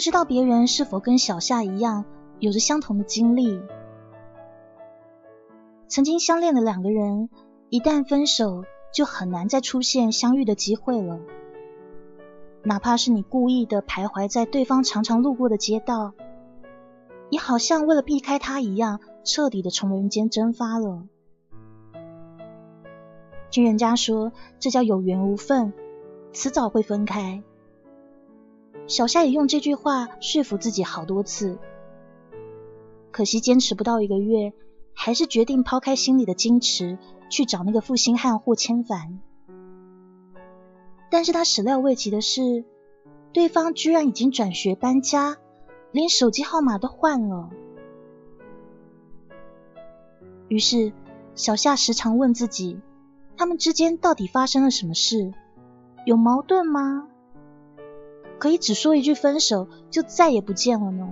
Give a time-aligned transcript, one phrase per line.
[0.00, 2.06] 不知道别人是否跟小夏一样，
[2.38, 3.60] 有着相同的经历。
[5.88, 7.28] 曾经相恋的两个人，
[7.68, 8.64] 一旦分手，
[8.94, 11.20] 就很难再出现相遇的机会了。
[12.62, 16.14] 哪怕是你故意的徘徊在对方常常路过的街道，
[17.28, 21.02] 也好像为了避开他一样，彻底的从人间蒸发了。
[23.50, 25.74] 听人家说，这叫有缘无分，
[26.32, 27.42] 迟早会分开。
[28.90, 31.60] 小夏也用这句话说服自己好多次，
[33.12, 34.52] 可惜坚持不到一个月，
[34.94, 36.98] 还是决定抛开心里的矜持，
[37.30, 39.20] 去找那个负心汉霍千凡。
[41.08, 42.64] 但是他始料未及的是，
[43.32, 45.36] 对方居然已经转学搬家，
[45.92, 47.48] 连手机号码都换了。
[50.48, 50.92] 于是
[51.36, 52.80] 小夏时常问自己，
[53.36, 55.32] 他们之间到底发生了什么事？
[56.04, 57.06] 有矛盾吗？
[58.40, 61.08] 可以只说一句分手就再也不见了呢？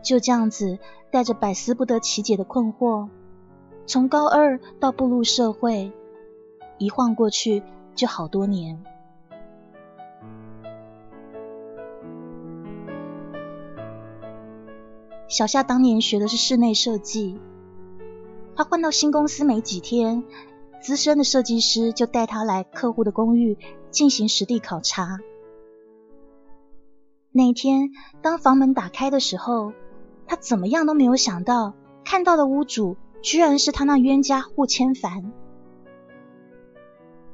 [0.00, 0.78] 就这样子，
[1.10, 3.08] 带着百思不得其解的困惑，
[3.84, 5.92] 从高二到步入社会，
[6.78, 7.64] 一晃过去
[7.96, 8.82] 就好多年。
[15.26, 17.40] 小夏当年学的是室内设计，
[18.54, 20.22] 他换到新公司没几天，
[20.80, 23.58] 资深的设计师就带他来客户的公寓。
[23.90, 25.18] 进行实地考察。
[27.32, 27.90] 那天，
[28.22, 29.72] 当房门打开的时候，
[30.26, 31.74] 他怎么样都没有想到，
[32.04, 35.32] 看到的屋主居然是他那冤家顾千帆。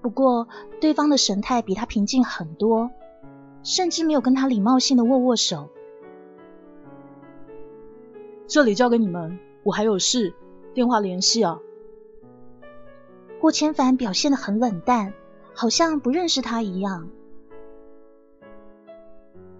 [0.02, 0.48] 不过，
[0.80, 2.90] 对方的神态比他平静很多，
[3.62, 5.70] 甚至没有跟他礼貌性的握握手。
[8.46, 10.34] 这里交给你们，我还有事，
[10.74, 11.58] 电话联系啊。
[13.40, 15.14] 顾千帆表现的很冷淡。
[15.56, 17.08] 好像不认识他一样。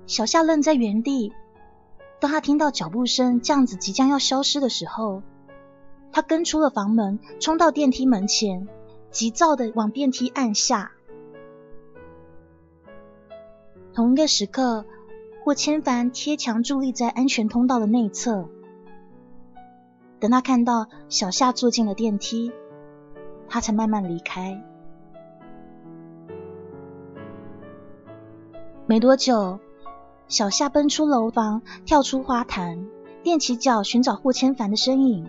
[0.07, 1.33] 小夏愣在原地。
[2.19, 5.23] 当他听到脚步声这样子即将要消失的时候，
[6.13, 8.69] 他跟出了房门，冲到电梯门前，
[9.11, 10.93] 急躁的往电梯按下。
[13.93, 14.87] 同一个时刻，
[15.45, 18.49] 霍千帆贴墙伫立在安全通道的内侧。
[20.19, 22.51] 等他看到小夏坐进了电梯，
[23.49, 24.63] 他才慢慢离开。
[28.89, 29.59] 没多久，
[30.29, 32.87] 小夏奔出楼房，跳出花坛，
[33.25, 35.29] 踮起脚寻找霍千帆的身影。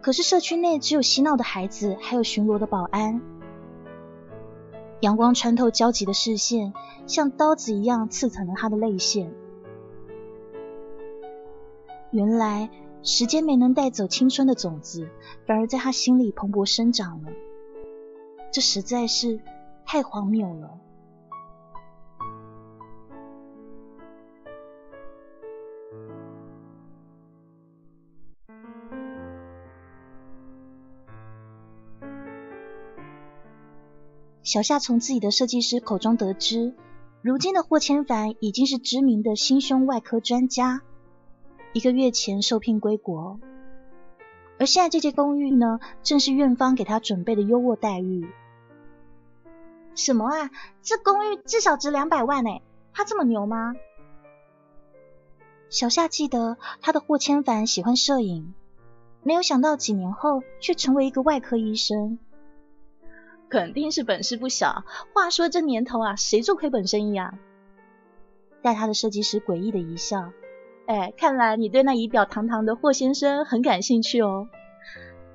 [0.00, 3.20] 可是社区内只有嬉闹的孩子，还有巡逻的保安。
[5.00, 6.72] 阳光穿透焦急的视线，
[7.06, 9.30] 像刀子一样刺疼了他的泪腺。
[12.10, 12.70] 原来
[13.02, 15.10] 时间没能带走青春的种子，
[15.46, 17.28] 反而在他心里蓬勃生长了。
[18.50, 19.40] 这实在是
[19.84, 20.80] 太荒谬了。
[34.48, 36.72] 小夏从自己的设计师口中得知，
[37.20, 40.80] 如今的霍千帆已经是知名的心胸外科专家，
[41.74, 43.38] 一个月前受聘归国，
[44.58, 48.26] 而现在这间公寓呢，正是院方给他准备的优渥待遇。
[49.94, 50.50] 什么啊？
[50.80, 52.62] 这公寓至少值两百万哎，
[52.94, 53.74] 他这么牛吗？
[55.68, 58.54] 小夏记得他的霍千帆喜欢摄影，
[59.22, 62.18] 没有想到几年后却成为一个外科医生。
[63.48, 64.84] 肯定是本事不小。
[65.14, 67.34] 话说这年头啊，谁做亏本生意啊？
[68.62, 70.32] 带他的设计师诡异的一笑。
[70.86, 74.48] 哎，看来你对那仪表堂堂的霍先生很感兴趣哦。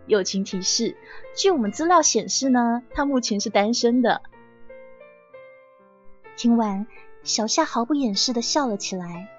[0.08, 0.98] 友情提示：
[1.36, 4.22] 据我们资料显示呢，他目前是单身的。
[6.36, 6.88] 听完，
[7.24, 9.30] 小夏毫不掩饰的笑了起来，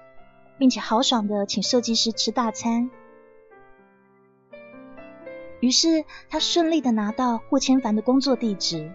[0.57, 2.89] 并且豪爽的请设计师吃大餐。
[5.65, 8.91] 于是他顺利的拿到霍千帆的工作地址。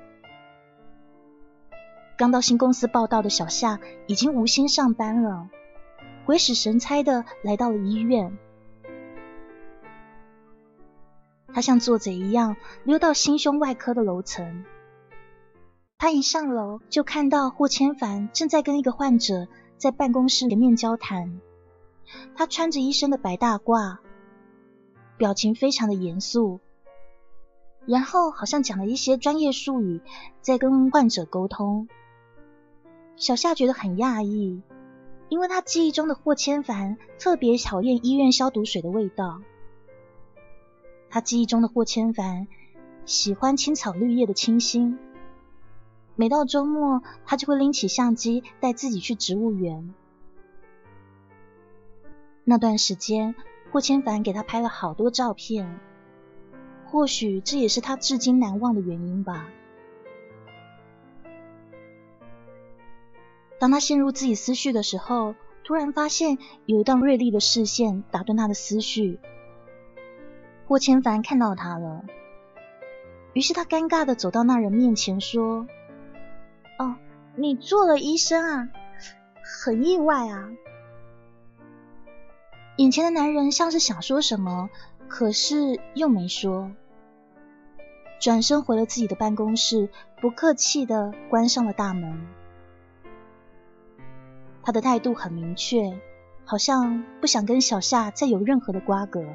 [2.17, 5.49] 刚到新公司报道的小夏已经无心上班了，
[6.26, 8.38] 鬼使神差的来到了医院。
[11.52, 14.64] 他像做贼一样溜到心胸外科的楼层，
[15.99, 21.40] 他一上楼就看到霍千帆正在跟一个患者在办公室里面交谈。
[22.37, 23.99] 他穿着医生的白大褂，
[25.20, 26.61] 表情非常的严肃，
[27.84, 30.00] 然后好像讲了一些专业术语，
[30.40, 31.90] 在跟患者沟通。
[33.17, 34.62] 小夏觉得很讶异，
[35.28, 39.43] 因为他记忆中的霍千帆特别讨厌医院消毒水的味道。
[41.11, 42.49] 他记忆中的霍千帆
[43.05, 44.99] 喜欢青草绿叶的清新。
[46.16, 49.94] 每到周末，他就会拎起相机带自己去植物园。
[52.43, 53.34] 那段时间，
[53.70, 55.78] 霍千帆给他拍了好多照片，
[56.87, 59.49] 或许这也是他至今难忘的原因吧。
[63.58, 69.20] 当他陷入自己思绪的时候，突然发现有一道锐利的视线打断他的思绪。
[70.66, 72.05] 霍千帆看到他了，
[73.34, 75.66] 于是他尴尬的走到那人面前说。
[76.78, 76.96] 哦，
[77.37, 78.69] 你做了医生啊，
[79.62, 80.50] 很意外啊！
[82.80, 84.70] 眼前的男人像是想说什么，
[85.06, 86.72] 可是又没说，
[88.18, 89.90] 转身回了自己的办公室，
[90.22, 92.26] 不客气的关上了大门。
[94.62, 96.00] 他的态度很明确，
[96.46, 99.26] 好像不想跟小夏再有任何的瓜葛。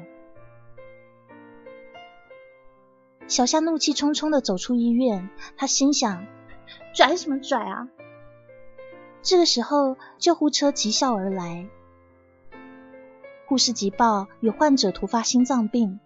[3.28, 6.26] 小夏怒气冲冲的走出医院，他心想。
[6.92, 7.88] 拽什么拽啊！
[9.22, 11.68] 这个时候，救护车急啸而来，
[13.46, 16.00] 护士急报有患者突发心脏病。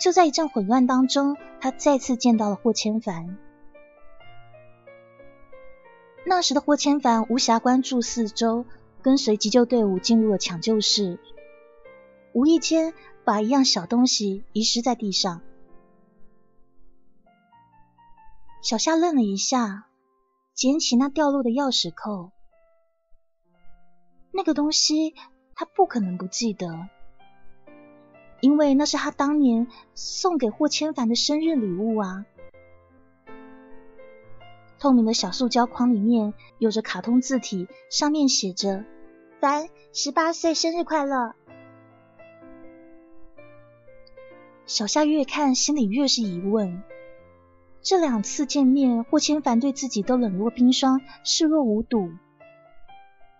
[0.00, 3.36] 就在一阵混乱当中，他再次见到了霍千帆。
[6.24, 8.64] 那时的霍千帆无暇关注四周，
[9.02, 11.18] 跟随急救队伍进入了抢救室，
[12.32, 12.92] 无意间
[13.24, 15.40] 把一样小东西遗失在地上。
[18.62, 19.86] 小夏愣了一下，
[20.54, 22.30] 捡起那掉落的钥匙扣。
[24.32, 25.14] 那个东西
[25.58, 26.88] 他不可能不记得，
[28.40, 32.26] 因为那是他当年送给霍千帆的生日礼物啊！
[34.78, 38.84] 透明的小塑胶框里面有着卡通字体，上面写着
[39.42, 41.34] “凡十八岁生日快乐”。
[44.64, 46.84] 小夏越看心里越是疑问。
[47.82, 52.12] 这两次见面，霍千帆对自己都冷若冰霜，视若无睹。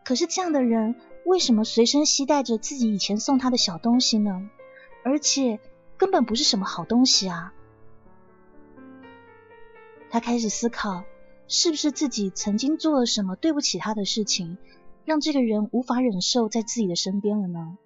[0.05, 0.97] 可是这样的人，
[1.29, 4.49] 为什么随身携带着自己以前送他的小东西呢？
[5.05, 5.61] 而且
[5.99, 7.53] 根本不是什么好东西啊！
[10.09, 11.05] 他开始思考，
[11.47, 14.57] 是不是自己曾经做了什么对不起他的事情，
[15.05, 17.77] 让这个人无法忍受在自己的身边了呢？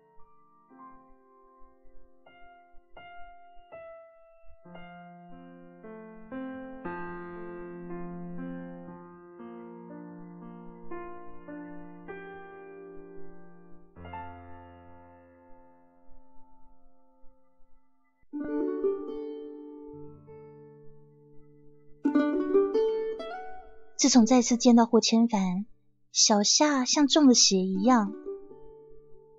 [24.02, 25.64] 自从再次见到霍千帆，
[26.10, 28.12] 小夏像中了邪一样，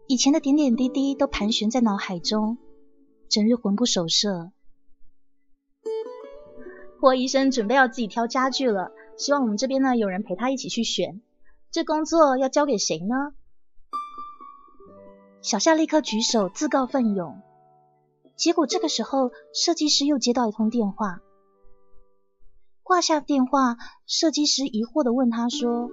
[0.07, 2.57] 以前的点点滴滴都盘旋在脑海中，
[3.27, 4.53] 整日魂不守舍。
[7.01, 11.21] 霍医生准备要自己挑家具了，希望我们这边呢有人陪他一起去选。
[11.69, 13.33] 这工作要交给谁呢？
[15.41, 17.41] 小夏立刻举手自告奋勇。
[18.37, 21.19] 结果这个时候，设计师又接到一通电话。
[22.83, 25.89] 挂下电话，设计师疑惑的问他说：“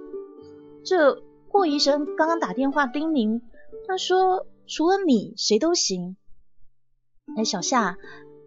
[0.85, 3.41] 这霍医生刚刚打电话叮咛，
[3.87, 6.17] 他说除了你谁都行。
[7.37, 7.97] 哎，小夏，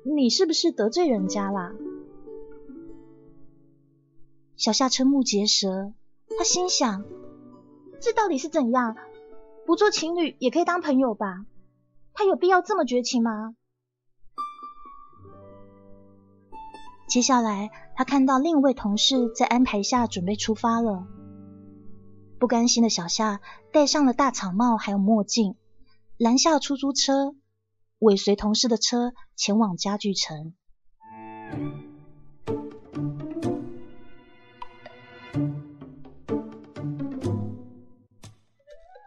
[0.05, 1.73] 你是不是得罪人家啦？”
[4.57, 5.93] 小夏瞠目结舌，
[6.39, 7.05] 他心想：
[8.01, 8.97] 这到底是怎样？
[9.67, 11.47] 不做情侣也可以当朋友吧？
[12.13, 13.57] 他有必要这么绝情吗？
[17.09, 21.07] 接下来，他看到另一位同事在安排下准备出发了。
[22.39, 23.41] 不甘心的小夏
[23.73, 25.55] 戴上了大草帽，还有墨镜，
[26.19, 27.35] 拦下出租车，
[28.01, 30.53] 尾随同事的车前往家具城。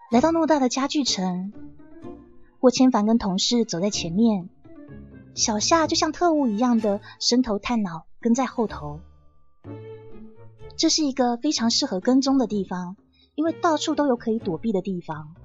[0.10, 1.51] 来到偌大的家具城，
[2.60, 4.50] 霍千帆跟同事走在前面。
[5.36, 9.00] 小夏就像特务一样的伸头探脑，跟在后头。
[10.76, 12.98] 这是一个非常适合跟踪的地方，
[13.36, 15.36] 因为到处都有可以躲避的地方。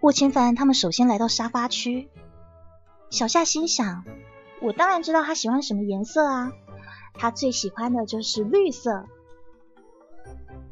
[0.00, 2.08] 霍千帆他们首先来到沙发区，
[3.10, 4.04] 小夏心想：
[4.62, 6.52] 我当然知道他喜欢什么颜色啊，
[7.12, 9.04] 他最喜欢的就是绿色。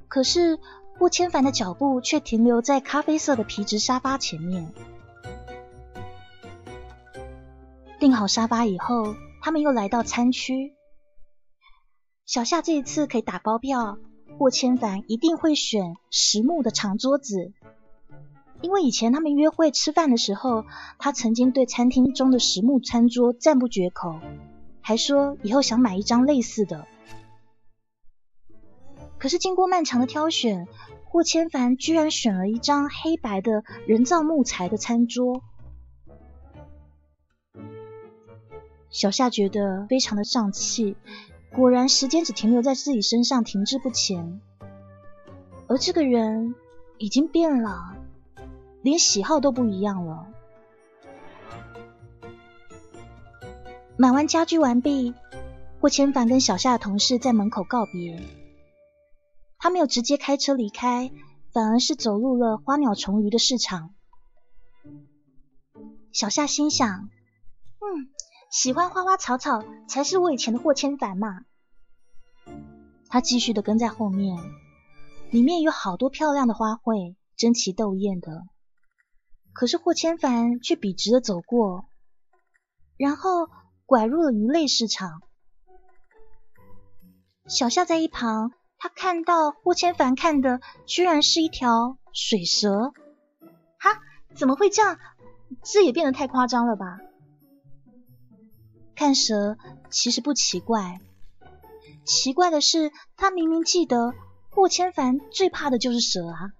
[0.09, 0.59] 可是
[0.99, 4.73] 霍千帆的脚步却停留在咖啡色的皮质沙发前面。
[8.01, 9.15] 订好沙发以后，
[9.49, 10.75] 他们又来到餐区。
[12.27, 13.97] 小夏这一次可以打包票，
[14.39, 17.55] 霍千帆一定会选实木的长桌子，
[18.61, 20.67] 因为以前他们约会吃饭的时候，
[20.99, 24.21] 他曾经对餐厅中的实木餐桌赞不绝口，
[24.83, 26.87] 还说以后想买一张类似的。
[29.17, 30.69] 可是经过漫长的挑选，
[31.07, 35.41] 霍千帆居然选了一张黑白的人造木材的餐桌。
[38.91, 40.97] 小夏觉得非常的胀气，
[41.53, 44.41] 果然时间只停留在自己身上，停滞不前。
[45.67, 46.55] 而这个人
[46.97, 47.95] 已经变了，
[48.83, 50.27] 连喜好都不一样了。
[53.99, 55.13] 买完家具完毕，
[55.81, 58.23] 霍千帆跟小夏的同事在门口告别。
[59.59, 61.11] 他没有直接开车离开，
[61.53, 63.91] 反而是走入了花鸟虫鱼的市场。
[66.13, 66.89] 小夏心想：
[67.81, 68.09] 嗯。
[68.51, 71.41] 喜欢花花草草才是我以前的霍千帆嘛。
[73.09, 74.39] 他继续的跟在后面，
[75.31, 78.43] 里面有好多漂亮的花卉，争奇斗艳的。
[79.53, 81.89] 可是霍千帆却笔直的走过，
[82.97, 83.49] 然后
[83.87, 85.23] 拐入了鱼类市场。
[87.47, 92.93] 小夏在一旁，他看到霍千帆看的居然是一条水蛇。
[93.79, 94.01] 哈，
[94.35, 94.99] 怎么会这样？
[95.63, 96.99] 这也变得太夸张了吧？
[98.99, 99.57] 看蛇
[99.91, 100.99] 其实不奇怪，
[102.05, 104.13] 奇怪的是他明明记得
[104.51, 106.51] 霍千帆最怕的就是蛇啊。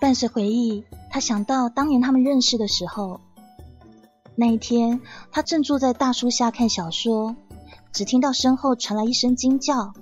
[0.00, 3.20] 伴随回忆，他想到当年他们认识的时候，
[4.34, 7.36] 那一天他正坐在大树下看小说，
[7.92, 9.94] 只听到身后传来一声惊叫。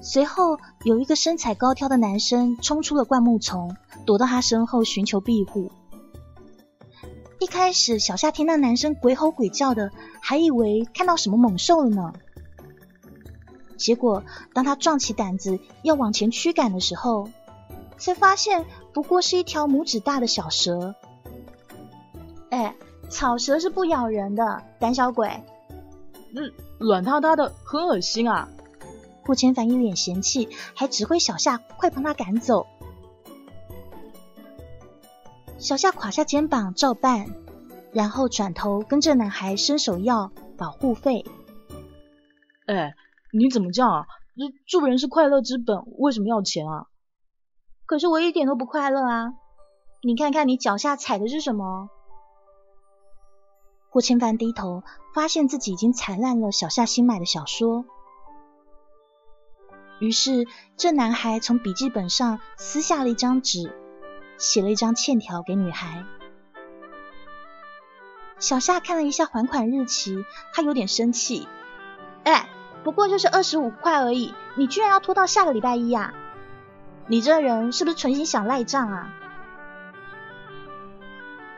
[0.00, 5.72] 随后，有一个身材高挑的男生冲出了灌木丛，躲到他身后寻求庇护。
[7.38, 12.12] 一开始，小夏听那男生鬼吼鬼叫的，还以为看到什么猛兽了呢。
[13.76, 14.22] 结果，
[14.54, 17.28] 当他壮起胆子要往前驱赶的时候，
[17.98, 20.94] 才发现不过是一条拇指大的小蛇。
[22.50, 22.74] 哎，
[23.10, 25.28] 草蛇是不咬人的，胆小鬼。
[26.34, 28.48] 嗯，软塌塌的，很恶心啊。
[29.26, 32.66] 霍千帆一脸嫌弃，还指挥小夏快帮他赶走。
[35.58, 37.26] 小夏垮下肩膀照办，
[37.92, 41.24] 然后转头跟这男孩伸手要保护费。
[42.66, 42.94] 哎，
[43.32, 44.06] 你怎么这样啊？
[44.66, 46.86] 助人是快乐之本，为什么要钱啊？
[47.86, 49.32] 可是我一点都不快乐啊！
[50.02, 51.88] 你看看你脚下踩的是什么？
[53.88, 54.82] 霍千帆低头，
[55.14, 57.86] 发现自己已经踩烂了小夏新买的小说。
[59.98, 63.72] 于是，这男孩从笔记本上撕下了一张纸，
[64.36, 66.04] 写了一张欠条给女孩。
[68.38, 71.48] 小夏看了一下还款日期，他有点生气。
[72.24, 72.48] 哎，
[72.84, 76.12] 不过就是二十五块而已，你居然要拖到下个礼拜一呀？
[77.06, 79.10] 你这人是不是存心想赖账啊？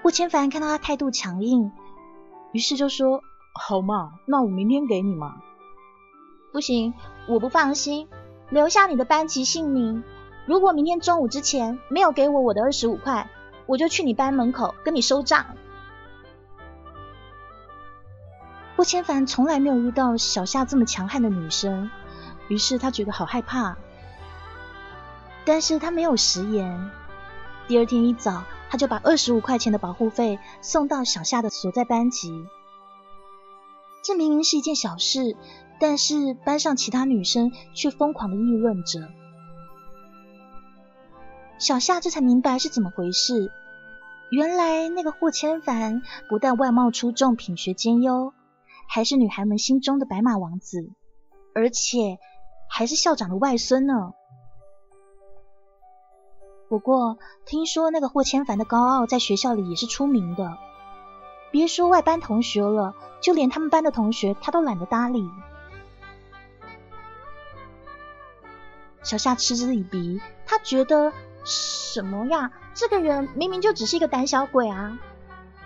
[0.02, 1.72] 顾千帆看到他态度强硬，
[2.52, 5.42] 于是就说：“好嘛，那我明天给你嘛。”
[6.52, 6.94] 不行，
[7.26, 8.08] 我不放心。
[8.50, 10.04] 留下你的班级姓名。
[10.46, 13.28] 如果明天中午之前没有给我我的二十五块，
[13.66, 15.44] 我就去你班门口跟你收账。
[18.76, 21.90] 霍千帆从来没有遇到小夏这么强悍的女生，
[22.48, 23.76] 于是他觉得好害怕。
[25.44, 26.90] 但是他没有食言。
[27.66, 32.46] 第二天一早，他就把二十五块钱的保护费送到小夏的所在班级。
[34.02, 35.36] 这明明是一件小事。
[35.80, 39.08] 但是班上其他女生却疯狂的议论着，
[41.58, 43.52] 小夏这才明白是怎么回事。
[44.30, 48.32] 原来那个霍千帆不但外貌出众、品学兼优，
[48.88, 50.90] 还是女孩们心中的白马王子，
[51.54, 52.18] 而且
[52.68, 54.12] 还是校长的外孙呢。
[56.68, 57.16] 不过
[57.46, 60.58] 听说那个霍千帆的高傲在学校里也是出名的，
[61.50, 65.26] 别说外班同学了，就连他们班的同学他都懒得搭理。
[69.08, 72.52] 小夏嗤之以鼻，他觉得什么呀？
[72.74, 74.98] 这个人明明就只是一个胆小鬼啊！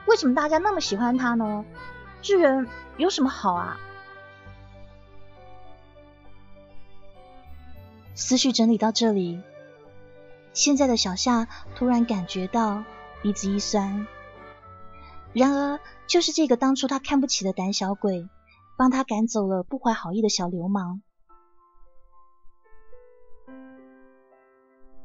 [0.06, 1.64] 为什么大家那么喜欢他呢？
[2.20, 2.68] 这人
[2.98, 3.80] 有什么好啊？
[8.14, 9.42] 思绪整理到这里，
[10.52, 12.84] 现在的小夏突然感觉到
[13.22, 14.06] 鼻子一酸。
[15.32, 18.28] 然而，就是这个当初他看不起的胆小鬼，
[18.76, 21.02] 帮他赶走了不怀好意的小流氓。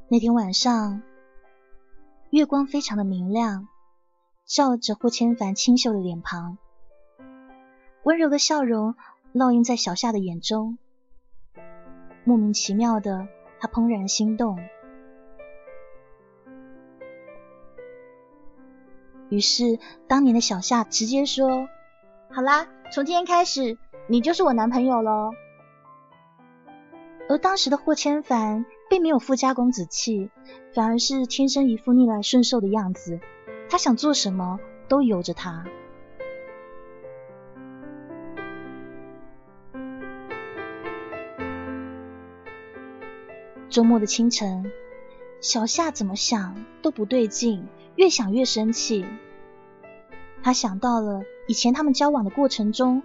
[0.09, 1.01] 那天晚上，
[2.29, 3.67] 月光非常的明亮，
[4.45, 6.57] 照着霍千帆清秀的脸庞，
[8.03, 8.95] 温柔的笑容
[9.33, 10.77] 烙印在小夏的眼中。
[12.23, 13.27] 莫名其妙的，
[13.59, 14.57] 他怦然心动。
[19.27, 21.67] 于是，当年的小夏直接说
[22.31, 25.31] ：“好啦，从今天开始，你就是我男朋友喽。”
[27.27, 30.29] 而当时的霍千帆并没有富家公子气，
[30.73, 33.19] 反而是天生一副逆来顺受的样子。
[33.69, 35.65] 他想做什么都由着他。
[43.69, 44.71] 周末的清晨，
[45.41, 47.67] 小夏怎么想都不对劲。
[47.95, 49.05] 越想越生气，
[50.43, 53.01] 他想到了以前他们交往的过程中，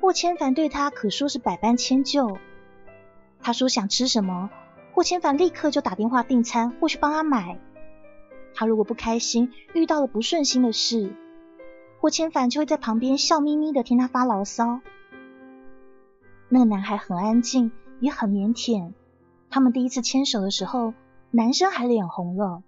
[0.00, 2.38] 霍千凡对他可说是百般迁就。
[3.40, 4.50] 他说想吃什么，
[4.96, 7.60] 霍千帆立刻就打电话订餐或去帮他买。
[8.54, 11.12] 他如果不开心，遇到了不顺心的事，
[12.00, 14.80] 霍千帆就会在旁边笑眯眯的听他发牢骚。
[16.48, 18.94] 那个男孩很安静，也很腼腆。
[19.50, 20.94] 他们第一次牵手的时候，
[21.30, 22.62] 男生还脸红了。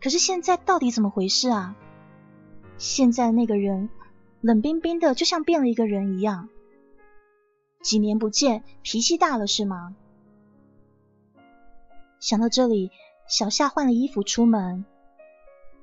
[0.00, 1.76] 可是现在到底怎么回事啊？
[2.78, 3.90] 现在那个人
[4.40, 6.48] 冷冰冰的，就像变了一个人一样。
[7.82, 9.94] 几年不见，脾气大了是吗？
[12.20, 12.90] 想到这里，
[13.26, 14.84] 小夏换了衣服出门。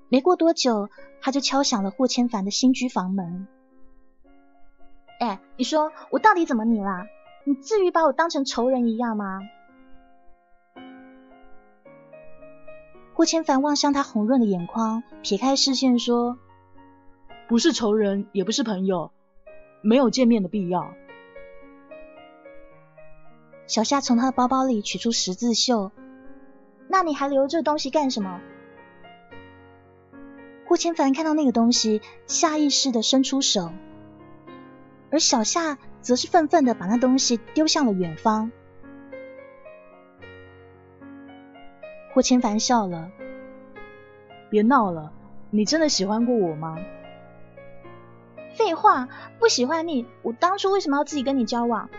[0.09, 0.89] 没过多久，
[1.21, 3.47] 他就敲响了霍千帆的新居房门。
[5.19, 7.05] 哎，你说我到底怎么你啦？
[7.45, 9.39] 你至于把我当成仇人一样吗？
[13.13, 16.37] 霍千帆望向他红润的眼眶，撇开视线说
[17.47, 19.11] ：“不是仇人，也不是朋友，
[19.81, 20.91] 没有见面的必要。”
[23.67, 25.91] 小夏从他的包包里取出十字绣，
[26.87, 28.39] 那你还留这东西干什么？
[30.67, 33.71] 霍千帆看到那个东西，下意识的伸出手，
[35.11, 38.51] 而小夏则是愤愤的把那东西丢向了远方。
[42.13, 43.11] 霍千帆笑了，
[44.49, 45.11] 别闹了，
[45.51, 46.77] 你真的喜欢过我吗？
[48.57, 51.89] 废话，不喜欢你，我当初为什么要自己跟你交往？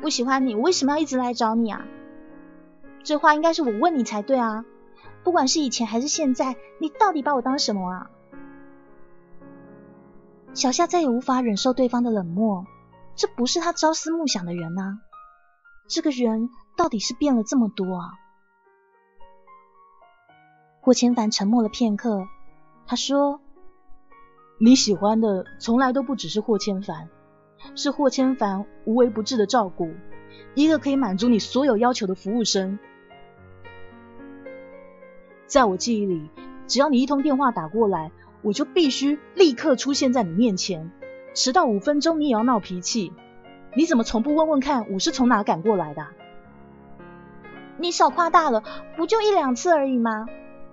[0.00, 1.86] 不喜欢你，我为什么要一直来找你啊？
[3.04, 4.64] 这话应该是我问你才对啊！
[5.22, 8.10] 不管是以前还是现在，你到底把我当什么啊？
[10.54, 12.64] 小夏再也无法忍受对方的冷漠，
[13.14, 15.00] 这不是他朝思暮想的人啊！
[15.86, 18.12] 这个人到底是变了这么多啊？
[20.80, 22.26] 霍千帆沉默了片刻，
[22.86, 23.40] 他说
[24.58, 27.10] ：“你喜欢的从来都不只是霍千帆，
[27.74, 29.90] 是霍千帆无微不至的照顾，
[30.54, 32.78] 一个可以满足你所有要求的服务生。
[35.54, 36.30] 在我记忆里，
[36.66, 38.10] 只要你一通电话打过来，
[38.42, 40.90] 我就必须立刻出现在你面前，
[41.32, 43.12] 迟到五分钟你也要闹脾气。
[43.76, 46.08] 你怎么从不问问看我是从哪赶过来的？
[47.78, 48.64] 你少夸大了，
[48.96, 50.26] 不就一两次而已吗？”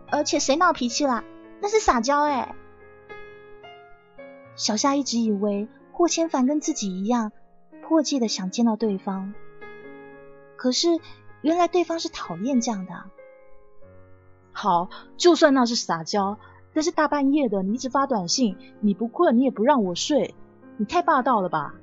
[0.09, 1.23] 而且谁闹脾气啦？
[1.61, 2.55] 那是撒娇哎！
[4.55, 7.31] 小夏一直以为霍千帆跟自己一样，
[7.83, 9.35] 迫切的想见到对方。
[10.55, 10.87] 可是
[11.43, 12.93] 原来对方是讨厌这样的。
[14.51, 16.37] 好，就算那是撒娇，
[16.73, 20.35] 但是大半夜的你一直发短信，你不困你也不让我睡，
[20.77, 21.75] 你太霸道了吧？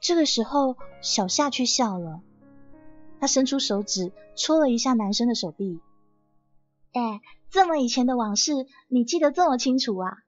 [0.00, 2.20] 这个时候，小夏却笑了。
[3.20, 5.80] 他伸出手指戳了一下男生的手臂，
[6.92, 10.18] 哎，这么以前的往事，你记得这么清楚啊？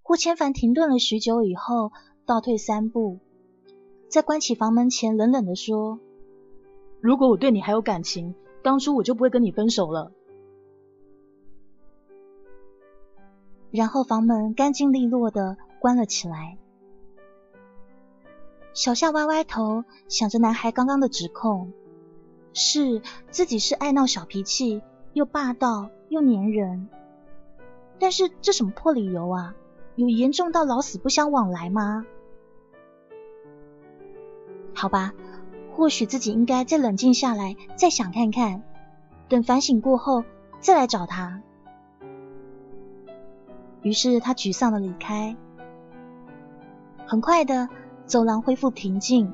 [0.00, 1.92] 霍千帆停顿了许久以后，
[2.24, 3.18] 倒退三步，
[4.08, 6.00] 在关起房门前冷冷的说
[7.00, 10.12] ：“如果我对你还有感情，当初我就不会跟你分手了。”
[13.70, 16.58] 然后房门干净利落的关了起来。
[18.72, 21.72] 小夏歪歪头，想着男孩刚刚的指控，
[22.52, 24.82] 是自己是爱闹小脾气，
[25.12, 26.88] 又霸道又粘人。
[27.98, 29.54] 但是这什么破理由啊？
[29.94, 32.04] 有严重到老死不相往来吗？
[34.74, 35.14] 好吧，
[35.76, 38.62] 或许自己应该再冷静下来，再想看看，
[39.28, 40.24] 等反省过后
[40.58, 41.42] 再来找他。
[43.82, 45.36] 于是他沮丧的离开，
[47.06, 47.68] 很快的。
[48.06, 49.32] 走廊恢复平静，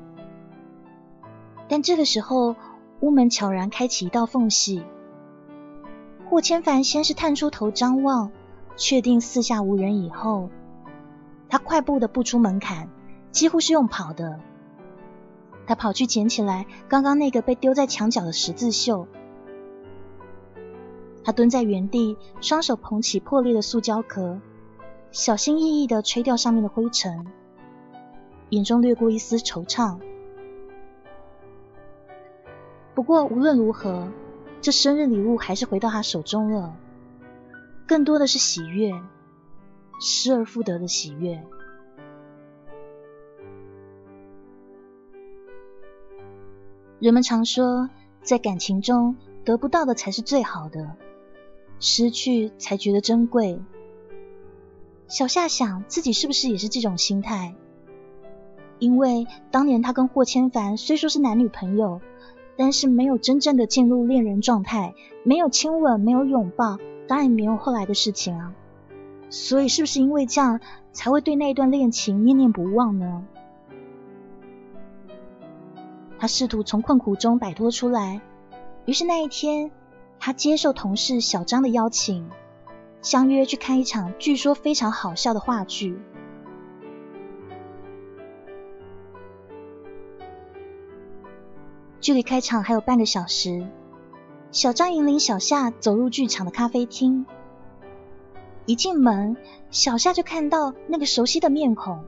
[1.67, 2.55] 但这个时候，
[3.01, 4.83] 屋门悄然开启一道缝隙。
[6.27, 8.31] 霍千帆先是探出头张望，
[8.75, 10.49] 确定四下无人以后，
[11.49, 12.89] 他快步的步出门槛，
[13.31, 14.39] 几乎是用跑的。
[15.65, 19.07] 他跑去捡起来刚刚那个被丢在墙角的十字绣。
[21.23, 24.41] 他蹲在原地，双手捧起破裂的塑胶壳，
[25.11, 27.25] 小心翼翼的吹掉上面的灰尘，
[28.49, 29.99] 眼中掠过一丝惆怅。
[32.93, 34.09] 不过无论如何，
[34.59, 36.75] 这生日礼物还是回到他手中了，
[37.87, 38.91] 更多的是喜悦，
[40.01, 41.41] 失而复得的喜悦。
[47.03, 47.89] 人们常说，
[48.21, 50.95] 在感情中得不到的才是最好的。
[51.81, 53.59] 失去才觉得珍贵。
[55.09, 57.55] 小夏想自己是不是也是这种心态？
[58.79, 61.99] 因为当年他跟霍千帆虽说是男女朋友，
[62.55, 66.77] 但是没有真正的进入恋人状态，没有亲吻，没有拥抱，
[67.09, 68.55] 当然没有后来的事情啊。
[69.29, 70.61] 所以是不是因为这样
[70.93, 73.25] 才会对那一段恋情念念不忘呢？
[76.23, 78.21] 他试图从困苦中摆脱出来，
[78.85, 79.69] 于是那一天。
[80.21, 82.29] 他接受同事小张的邀请，
[83.01, 85.99] 相约去看一场据说非常好笑的话剧。
[91.99, 93.67] 距离开场还有半个小时，
[94.53, 97.25] 小张引领小夏走入剧场的咖啡厅。
[98.65, 99.35] 一进门，
[99.71, 102.05] 小夏就看到那个熟悉的面孔。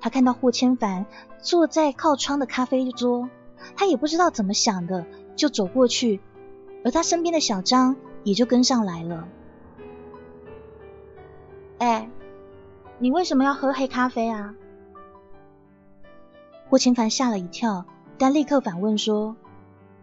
[0.00, 1.06] 他看到霍千帆
[1.40, 3.28] 坐在靠窗的咖啡桌，
[3.76, 5.06] 他也不知道怎么想的，
[5.36, 6.20] 就走过去。
[6.84, 9.28] 而他身边的小张也就跟上来了。
[11.78, 12.08] 哎，
[12.98, 14.54] 你为什么要喝黑咖啡啊？
[16.68, 17.86] 霍千帆吓了一跳，
[18.18, 19.36] 但立刻反问说：“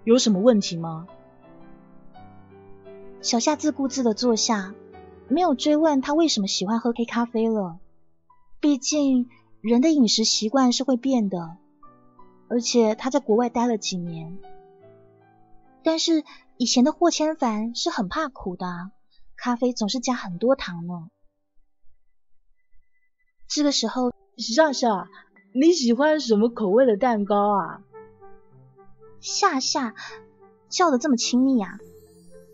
[0.04, 1.08] 有什么问题吗？”
[3.22, 4.74] 小夏自顾自的坐下，
[5.28, 7.78] 没有追问他为什么喜欢喝黑咖啡了。
[8.60, 9.30] 毕竟
[9.70, 11.58] 人的饮食习惯是会变的，
[12.48, 14.38] 而且他在国外待了几年，
[15.84, 16.24] 但是。
[16.58, 18.66] 以前的霍千帆是很怕苦的，
[19.36, 21.10] 咖啡总是加很多糖呢。
[23.50, 25.10] 这个时候，夏夏，
[25.54, 27.82] 你喜欢什么口味的蛋糕啊？
[29.20, 29.96] 夏夏
[30.70, 31.78] 叫的这么亲密啊！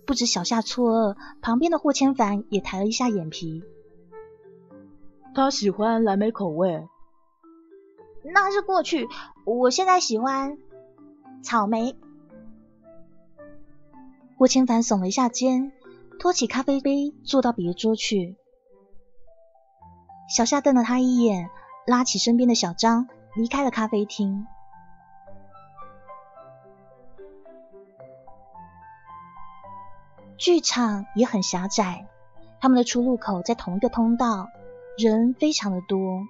[0.07, 3.61] 不止小夏错愕，旁边的霍千帆也抬了一下眼皮。
[5.35, 6.87] 他喜欢蓝莓口味。
[8.23, 9.07] 那是过去，
[9.45, 10.57] 我现在喜欢
[11.43, 11.95] 草莓。
[14.37, 15.71] 郭千帆耸了一下肩，
[16.19, 18.37] 托起咖啡杯，坐到别桌去。
[20.35, 21.49] 小夏瞪了他一眼，
[21.85, 24.45] 拉起身边的小张，离开了咖啡厅。
[30.37, 32.07] 剧场也很狭窄，
[32.59, 34.47] 他们的出入口在同一个通道，
[34.97, 36.23] 人非常的多。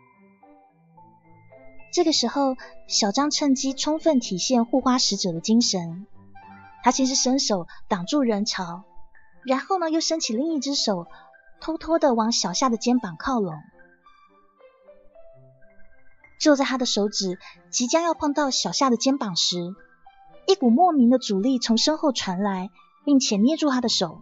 [1.91, 2.55] 这个时候，
[2.87, 6.07] 小张趁机充分体现护花使者的精神。
[6.83, 8.83] 他先是伸手挡住人潮，
[9.43, 11.05] 然后呢，又伸起另一只手，
[11.59, 13.53] 偷偷的往小夏的肩膀靠拢。
[16.39, 17.37] 就在他的手指
[17.69, 19.75] 即将要碰到小夏的肩膀时，
[20.47, 22.71] 一股莫名的阻力从身后传来，
[23.05, 24.21] 并且捏住他的手。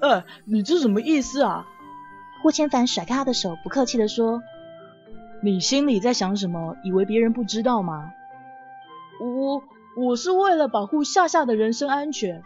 [0.00, 1.66] 呃，你这什么意思啊？
[2.42, 4.42] 霍千帆甩开他的手，不客气的说
[5.42, 6.76] ：“你心里在想什么？
[6.84, 8.12] 以为别人不知道吗？”
[9.20, 9.62] 我。
[9.94, 12.42] 我是为了保护夏夏的人身安全。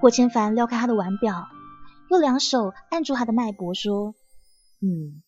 [0.00, 1.46] 霍千帆撩开他的腕表，
[2.10, 4.16] 用两手按住他的脉搏，说
[4.82, 5.22] ：“嗯，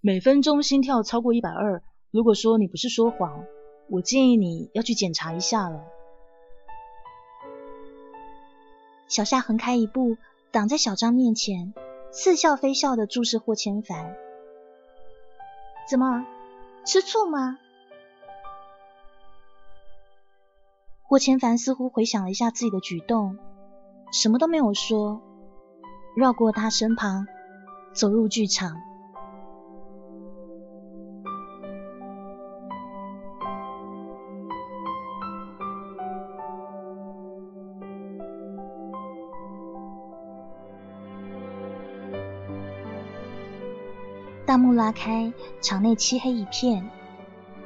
[0.00, 1.82] 每分钟心跳超过一百二。
[2.12, 3.42] 如果说你不是说谎，
[3.90, 5.80] 我建议你要去检查一下了。”
[9.10, 10.18] 小夏横开一步，
[10.52, 11.74] 挡在小张面前，
[12.12, 14.14] 似笑非笑的注视霍千帆
[15.88, 16.26] ：“怎么，
[16.84, 17.58] 吃醋吗？”
[21.08, 23.38] 郭千凡似乎回想了一下自己的举动，
[24.12, 25.22] 什么都没有说，
[26.16, 27.26] 绕过他身旁，
[27.92, 28.85] 走入剧场。
[44.58, 46.88] 幕拉开，场内漆黑一片，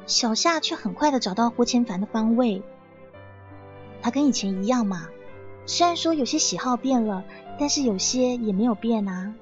[0.06, 2.62] 小夏却很快的找到胡千帆的方位。
[4.02, 5.08] 他跟以前一样嘛，
[5.66, 7.24] 虽然说有些喜好变了，
[7.58, 9.34] 但是有些也没有变啊。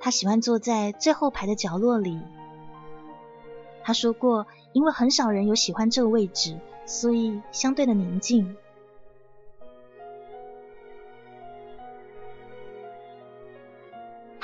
[0.00, 2.20] 他喜欢坐在最后排的角落里，
[3.84, 8.56] 他说过，因为很少人有喜欢这个位置，所以相对的宁静。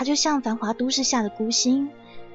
[0.09, 1.91] 就像繁华都市下的孤星，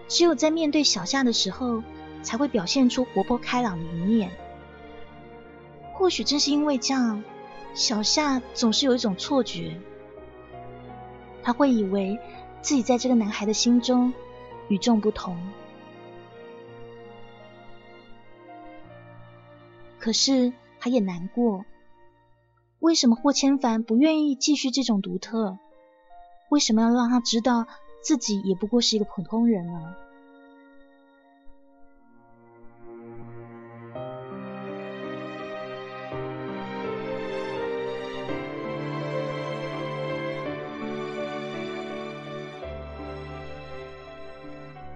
[0.07, 1.81] 只有在面对小夏的时候，
[2.21, 4.29] 才会表现出活泼开朗的一面。
[5.91, 7.23] 或许正是因为这样，
[7.73, 9.75] 小夏总是有一种错觉，
[11.41, 12.19] 他会以为
[12.61, 14.13] 自己在这个男孩的心中
[14.67, 15.35] 与众不同。
[19.97, 21.65] 可是他也难过，
[22.77, 25.57] 为什么霍千帆不愿意继续这种独特？
[26.53, 27.65] 为什么要让他知道
[28.03, 29.95] 自己也不过是一个普通人呢？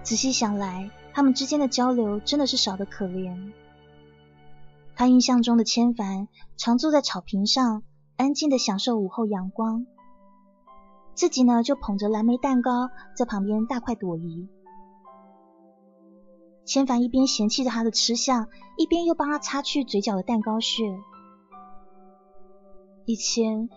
[0.04, 3.50] 仔细想来，他们之间的交流真的是少得可怜。
[4.94, 7.82] 他印象中的千帆常坐在草坪上，
[8.16, 9.86] 安静的享受午后阳光。
[11.18, 14.48] 自己呢，就捧着蓝莓蛋糕在旁边大快朵颐。
[16.64, 20.84] 千帆一边嫌弃着他的吃相，一边又帮他擦去嘴角的蛋糕屑。
[23.04, 23.68] 以前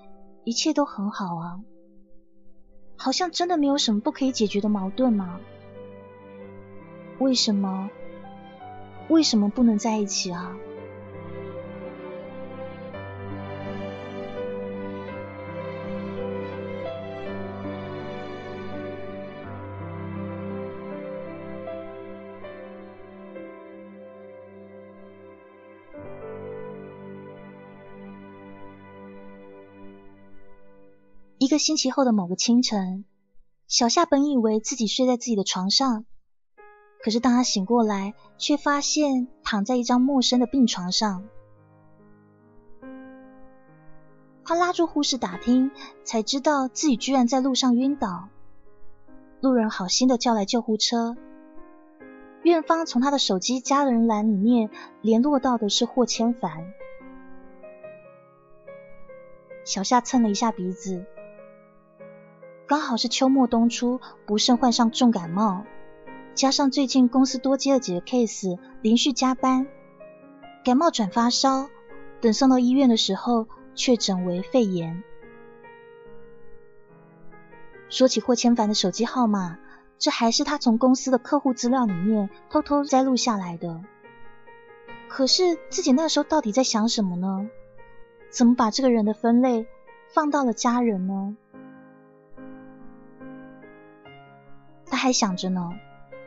[0.43, 1.59] 一切都很好啊，
[2.95, 5.39] 好像真的没有什么不可以解决的矛盾吗？
[7.17, 7.89] 为什么？
[9.09, 10.55] 为什么不能在一起啊？
[31.61, 33.05] 星期后的某个清晨，
[33.67, 36.05] 小夏本以为自己睡在自己的床上，
[37.03, 41.23] 可是当他醒过来，却发现躺在一张陌生的病床上。
[44.43, 45.69] 他拉住护士打听，
[46.03, 48.29] 才知道自己居然在路上晕倒。
[49.39, 51.15] 路人好心的叫来救护车。
[52.41, 54.71] 院方从他的手机家人栏里面
[55.03, 56.73] 联络到的是霍千帆。
[59.63, 61.05] 小夏蹭了一下鼻子。
[62.71, 65.65] 刚好是秋末冬初，不慎患上重感冒，
[66.33, 69.67] 加上最近公司多接了几个 case，连续加班，
[70.63, 71.67] 感冒转发烧，
[72.21, 75.03] 等送到医院的时候，确诊为肺炎。
[77.89, 79.59] 说起霍千帆的手机号码，
[79.99, 83.83] 这还是他从公司的客户资料里面偷偷摘录下来的。
[85.09, 87.49] 可是自己那时候到底在想什么呢？
[88.29, 89.67] 怎么把这个人的分类
[90.13, 91.35] 放到了家人呢？
[94.91, 95.71] 他还想着呢。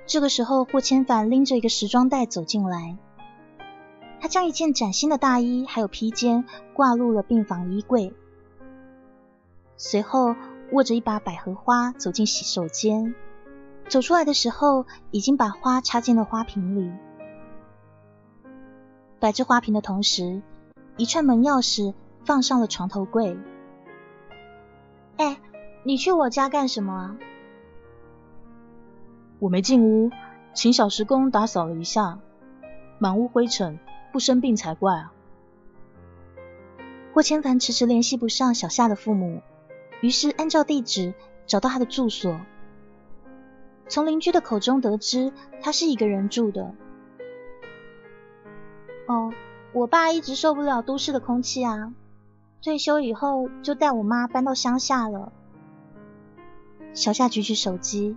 [0.06, 2.98] 这个时候，霍千帆拎着一个时装袋走进来。
[4.20, 8.14] 他将一件崭新的大衣还有披肩挂入了病房衣柜，
[9.76, 10.34] 随后
[10.72, 13.14] 握着一把百合花走进洗手间。
[13.86, 16.90] 走出来的时候，已经把花插进了花瓶里。
[19.20, 20.40] 摆置花瓶的同时，
[20.96, 21.92] 一串门钥匙
[22.24, 23.36] 放上了床头柜。
[25.18, 25.38] 哎，
[25.82, 27.16] 你去我家干什么？
[29.44, 30.10] 我没进屋，
[30.54, 32.18] 请小时工打扫了一下，
[32.98, 33.78] 满屋灰尘，
[34.10, 35.12] 不生病才怪啊！
[37.12, 39.42] 霍千帆迟迟联系不上小夏的父母，
[40.00, 41.12] 于是按照地址
[41.44, 42.40] 找到他的住所。
[43.86, 45.30] 从邻居的口中得知，
[45.60, 46.74] 他是一个人住的。
[49.08, 49.30] 哦，
[49.74, 51.92] 我爸一直受不了都市的空气啊，
[52.62, 55.34] 退休以后就带我妈搬到乡下了。
[56.94, 58.16] 小夏举起手机。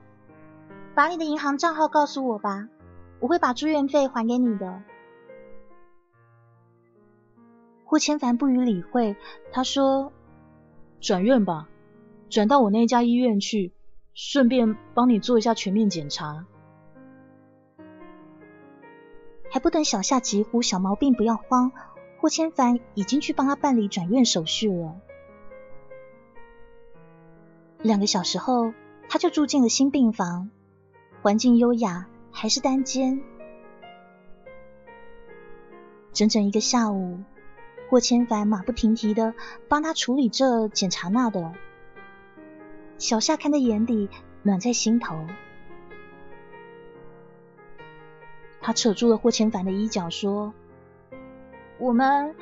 [0.97, 2.69] 把你的银行账号告诉我吧，
[3.19, 4.81] 我会把住院费还给你的。
[7.85, 9.15] 霍千帆不予理会，
[9.51, 10.11] 他说
[10.99, 11.69] ：“转院吧，
[12.31, 13.73] 转到我那家医院去，
[14.15, 16.47] 顺便帮你做一下全面检查。”
[19.51, 21.71] 还不等小夏急呼小毛病不要慌，
[22.17, 24.95] 霍千帆已经去帮他办理转院手续了。
[27.83, 28.73] 两个小时后，
[29.07, 30.49] 他就住进了新病房。
[31.21, 33.21] 环境优雅，还是单间。
[36.13, 37.19] 整整一个下午，
[37.89, 39.33] 霍千帆马不停蹄的
[39.67, 41.53] 帮他处理这检查那的。
[42.97, 44.09] 小夏看在眼底，
[44.41, 45.27] 暖在心头。
[48.61, 50.53] 他扯住了霍千帆的衣角，说
[51.79, 52.35] ：“我们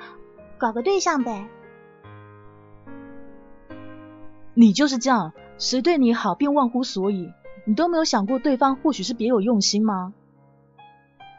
[0.58, 1.48] 搞个对象呗。”
[4.54, 7.32] 你就是这样，谁对你好便忘乎所以。
[7.66, 10.14] 你都没有想过对方或许是别有用心吗？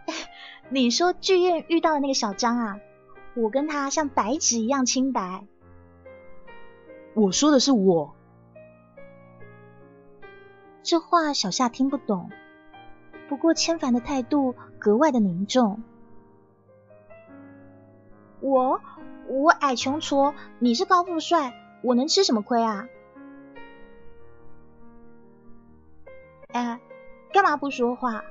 [0.68, 2.80] 你说剧院遇到的那个小张啊，
[3.34, 5.44] 我跟他像白纸一样清白。
[7.14, 8.14] 我说的是我。
[10.82, 12.30] 这话小夏听不懂，
[13.28, 15.82] 不过千帆的态度格外的凝重。
[18.40, 18.80] 我
[19.28, 22.88] 我矮穷矬，你是高富帅，我能吃什么亏啊？
[26.56, 26.80] 哎，
[27.34, 28.24] 干嘛不说话？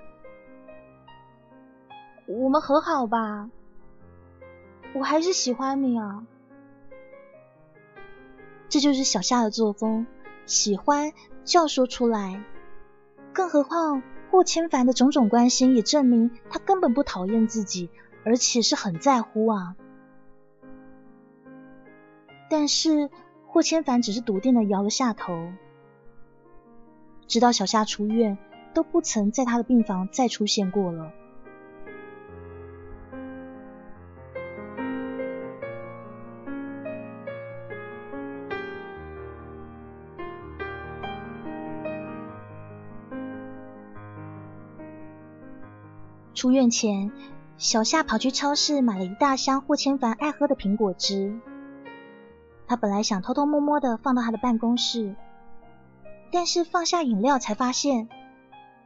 [2.26, 3.52] 我们和好吧，
[4.96, 6.26] 我还是喜欢你啊。
[8.68, 10.08] 这就是小夏的作风，
[10.48, 12.44] 喜欢就要说出来。
[13.32, 17.92] 更何况霍千帆的种种关心也证明他根本不讨厌自己，
[18.24, 19.76] 而且是很在乎啊。
[22.50, 23.12] 但是
[23.46, 25.52] 霍千帆只是笃定的摇了下头，
[27.28, 28.38] 直到小夏出院，
[28.74, 31.12] 都不曾在他的病房再出现过了。
[46.34, 47.12] 出院前，
[47.58, 51.40] 小夏跑去超市买了一大箱霍千帆爱喝的苹果汁。
[52.68, 55.16] 他本来想偷偷摸摸的放到他的办公室，
[56.36, 58.10] 但是放下饮料才发现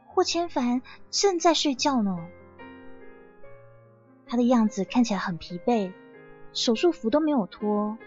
[0.06, 2.16] 霍千帆正在睡觉呢。
[4.24, 5.92] 他的样子看起来很疲惫，
[6.52, 7.98] 手术服都没有脱，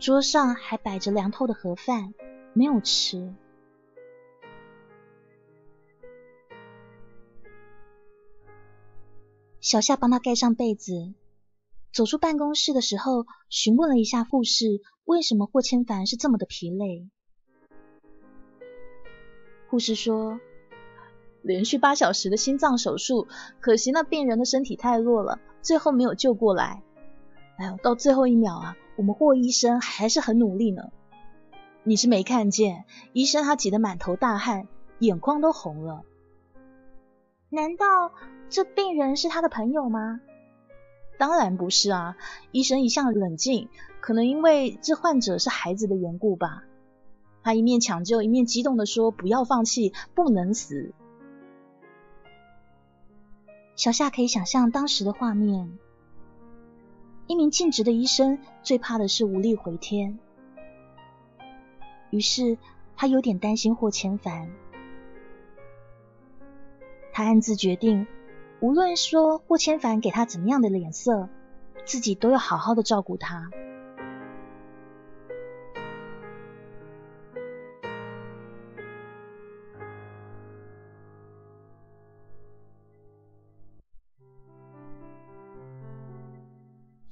[0.00, 2.14] 桌上还摆着凉透的盒饭，
[2.52, 3.32] 没有吃。
[9.60, 11.14] 小夏帮他盖上被子，
[11.92, 17.08] 走出办公室的时候，询问了一下护士，为什么霍千帆是这么的疲累。
[19.68, 20.38] 护士说，
[21.42, 23.28] 连续八小时的心脏手术，
[23.60, 26.82] 可惜那病人的身体太弱了，最后没有救过来。
[27.56, 30.90] 哎呦，到最后一秒啊，我们霍医生还是很努力呢。
[31.84, 34.66] 你是没看见，医生他挤得满头大汗，
[34.98, 36.02] 眼眶都红了。
[37.48, 38.12] 难道
[38.50, 40.20] 这病人是他的朋友吗？
[41.18, 42.16] 当然不是啊！
[42.52, 46.64] 医生一向冷静，可能因为这患者是孩子的缘故吧。
[47.46, 50.92] 他一面抢救，一面激动的说：“不要放弃，不能死。”
[53.76, 55.78] 小夏可以想象当时的画面。
[57.28, 60.18] 一名尽职的医生最怕的是无力回天，
[62.10, 62.58] 于是
[62.96, 64.50] 他有点担心霍千帆。
[67.12, 68.08] 他暗自决定，
[68.58, 71.28] 无论说霍千帆给他怎么样的脸色，
[71.84, 73.52] 自己都要好好的照顾他。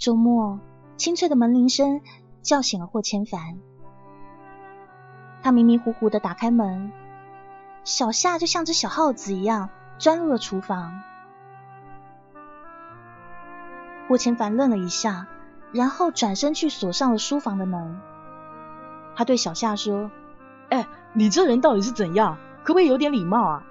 [0.04, 0.60] 周末，
[0.98, 2.02] 清脆的门铃声
[2.42, 3.56] 叫醒了霍千帆，
[5.42, 6.92] 他迷迷糊糊的打开门，
[7.84, 9.70] 小夏就像只小耗子一样。
[9.96, 11.00] 钻入了厨房，
[14.06, 15.26] 霍千帆愣了一下，
[15.72, 17.98] 然后转身去锁上了书房的门。
[19.16, 20.10] 他对小夏说
[20.68, 22.36] ：“哎，你这人到底是怎样？
[22.62, 23.62] 可不可以有点礼貌啊？”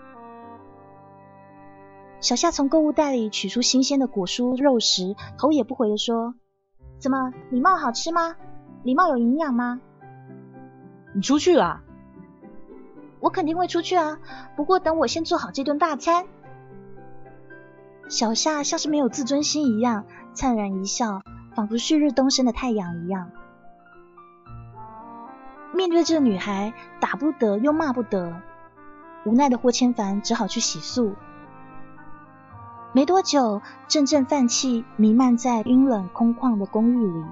[2.24, 6.36] 小夏从购物袋里取出新鲜的果蔬、肉食，头也不回的说
[6.98, 8.38] ：“怎么，礼貌好吃吗？
[8.82, 9.82] 礼貌有营养吗？”
[11.14, 11.82] 你出去啦！
[13.20, 14.20] 我肯定会出去啊，
[14.56, 16.26] 不过等我先做好这顿大餐。
[18.08, 23.32] 小夏像是没有自尊心一样，灿然一笑，仿佛旭日东升的太阳一样。
[25.74, 28.34] 面对这女孩，打不得又骂不得，
[29.26, 31.16] 无奈的霍千凡只好去洗漱。
[32.96, 37.26] 没多久，阵阵饭气弥漫在阴冷空旷的公寓里。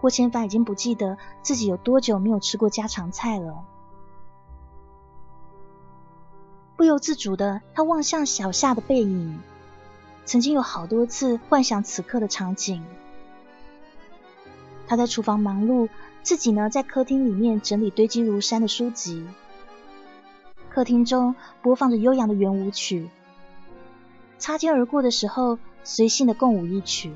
[0.00, 3.64] 霍千帆已经不记得自己有多久没有吃过家常菜了，
[6.76, 9.38] 不由自主的，他望向小夏的背影，
[10.24, 12.84] 曾经有好多次幻想此刻的场景。
[14.88, 15.88] 他在厨房忙碌，
[16.24, 19.24] 自己呢在客厅里面整理堆积如山的书籍。
[20.68, 23.08] 客厅中播放着悠扬的圆舞曲，
[24.38, 27.14] 擦肩而过的时候，随性的共舞一曲。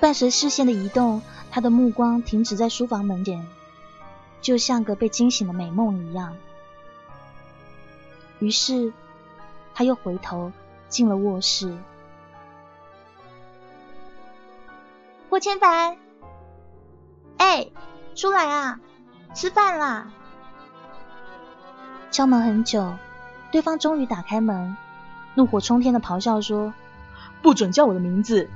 [0.00, 3.46] 伴随视线的移动，他的目光停止在书房门前，
[4.40, 6.36] 就像个被惊醒的美梦一样。
[8.38, 8.92] 于是，
[9.74, 10.52] 他又回头
[10.88, 11.76] 进了卧室。
[15.28, 15.98] 霍千帆，
[17.36, 17.68] 哎，
[18.14, 18.80] 出来啊，
[19.34, 20.12] 吃饭啦！
[22.10, 22.94] 敲门很久，
[23.50, 24.76] 对方终于打开门，
[25.34, 26.72] 怒火冲天的咆哮说
[27.42, 28.48] ：“不准叫我的名字！”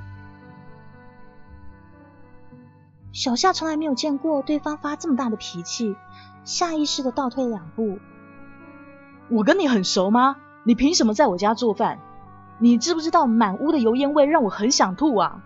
[3.13, 5.95] 小夏从来没有见过对方发这么大的脾气，
[6.43, 7.99] 下意识的倒退两步。
[9.29, 10.37] 我跟你很熟吗？
[10.63, 11.99] 你凭什么在我家做饭？
[12.57, 15.43] 你知不知道满屋的油烟味让我很想吐啊？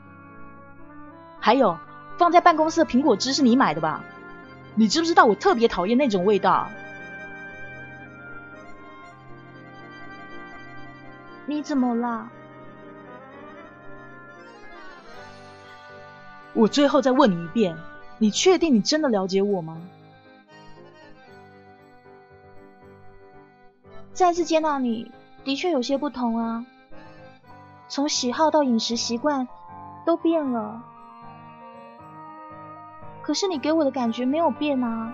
[1.40, 1.78] 还有，
[2.18, 4.02] 放在办公室的苹果汁是你买的吧？
[4.76, 6.70] 你知不知道我特别讨厌那种味道？
[11.50, 12.30] 你怎么了？
[16.54, 17.78] 我最后再问你一遍，
[18.18, 19.82] 你确定你真的了解我吗？
[24.12, 25.10] 再次见到你，
[25.46, 26.66] 的确有些不同啊。
[27.88, 29.48] 从喜好到饮食习惯
[30.06, 30.84] 都变了，
[33.22, 35.14] 可是你给我的感觉没有变啊。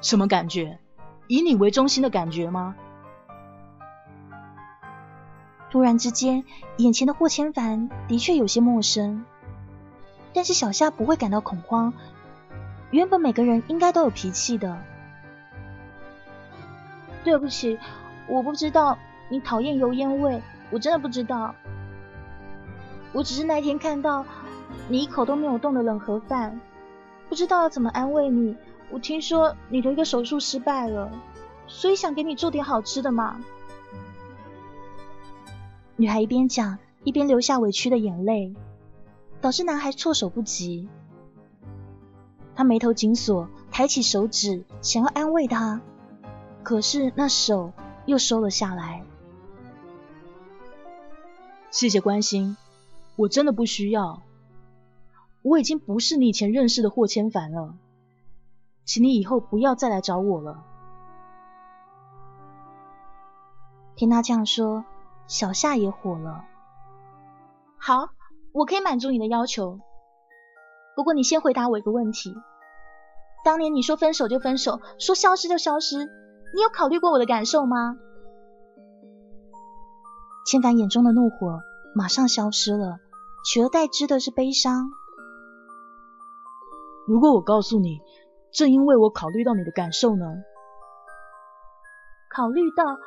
[0.00, 0.80] 什么感觉？
[1.28, 2.74] 以你为中心的感觉吗？
[5.74, 6.44] 突然之间，
[6.76, 9.24] 眼前的霍千帆的确有些陌生，
[10.32, 11.92] 但是小夏不会感到恐慌。
[12.92, 14.78] 原本每个人应该都有脾气的。
[17.24, 17.76] 对不起，
[18.28, 18.96] 我不知道
[19.28, 21.52] 你讨厌油烟味，我真的不知道。
[23.12, 24.24] 我只是那天看到
[24.86, 26.60] 你一口都没有动的冷盒饭，
[27.28, 28.56] 不知道要怎么安慰你。
[28.90, 31.10] 我听说你的一个手术失败了，
[31.66, 33.40] 所以想给你做点好吃的嘛。
[35.96, 38.54] 女孩一边讲，一边流下委屈的眼泪，
[39.40, 40.88] 导致男孩措手不及。
[42.56, 45.80] 他眉头紧锁，抬起手指想要安慰她，
[46.64, 47.72] 可是那手
[48.06, 49.04] 又收了下来。
[51.70, 52.56] 谢谢关心，
[53.16, 54.22] 我真的不需要。
[55.42, 57.76] 我已经不是你以前认识的霍千帆了，
[58.84, 60.64] 请你以后不要再来找我了。
[63.94, 64.84] 听他这样说。
[65.26, 66.44] 小夏也火了。
[67.78, 68.08] 好，
[68.52, 69.80] 我可以满足你的要求，
[70.96, 72.34] 不过你先回答我一个问题：
[73.44, 76.06] 当年你说分手就分手，说消失就消失，
[76.54, 77.96] 你有考虑过我的感受吗？
[80.46, 81.60] 千帆眼中的怒火
[81.94, 82.98] 马上消失了，
[83.44, 84.90] 取而代之的是悲伤。
[87.06, 88.00] 如果我告诉你，
[88.52, 90.26] 正因为我考虑到你的感受呢？
[92.30, 92.98] 考虑到。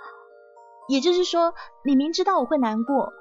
[0.88, 3.12] 也就是说，你明知道我会难过，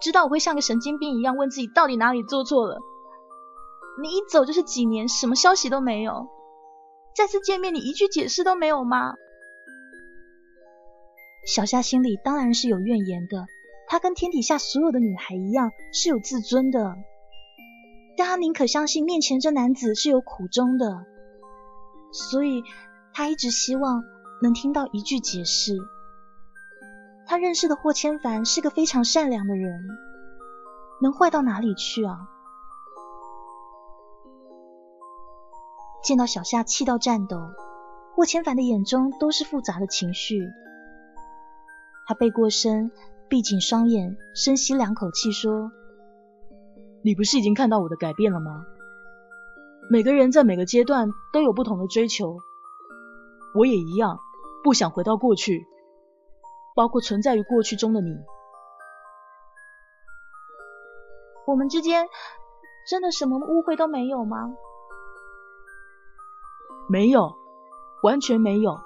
[0.00, 2.78] 知道我会像个神经病一样问自己到底哪里做错了，
[4.02, 6.28] 你一走就是几年，什么消息都没有，
[7.14, 9.14] 再次见面你一句解释都没有吗？
[11.46, 13.46] 小夏心里当然是有怨言的，
[13.88, 16.96] 她跟天底下所有的女孩一样是有自尊的，
[18.16, 21.04] 但她宁可相信面前这男子是有苦衷的，
[22.12, 22.62] 所以
[23.12, 24.02] 她一直希望
[24.42, 25.76] 能听到一句解释。
[27.30, 29.86] 他认识的霍千帆是个非常善良的人，
[31.00, 32.26] 能坏到哪里去啊？
[36.02, 37.40] 见到小夏气到颤抖，
[38.16, 40.40] 霍千帆的眼中都是复杂的情绪。
[42.08, 42.90] 他背过身，
[43.28, 45.70] 闭紧双眼，深吸两口气，说
[47.04, 48.64] ：“你不是已经看到我的改变了吗？
[49.88, 52.38] 每个人在每个阶段都有不同的追求，
[53.54, 54.18] 我也一样，
[54.64, 55.64] 不想回到过去。”
[56.80, 58.24] 包括存在于过去中的你，
[61.46, 62.08] 我们之间
[62.88, 64.54] 真的什么误会都没有吗？
[66.88, 67.36] 没有，
[68.02, 68.80] 完全没有。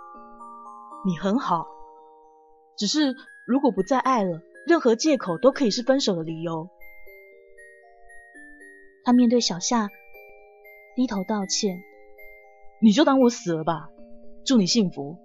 [1.07, 1.68] 你很好，
[2.76, 3.14] 只是
[3.47, 6.68] 如果不再爱了，任何借口都可以是分手的理由。
[9.05, 9.88] 他面对小夏
[10.97, 11.80] 低头道歉，
[12.80, 13.88] 你就当我死了吧，
[14.45, 15.24] 祝你幸福。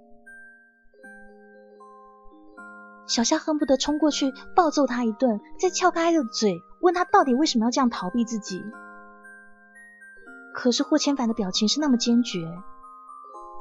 [3.09, 8.63] 小夏恨不得冲过去暴揍他一顿，再撬开他的嘴，问他到底为什么要这样逃避自己。
[10.53, 12.39] 可是霍千帆的表情是那么坚决，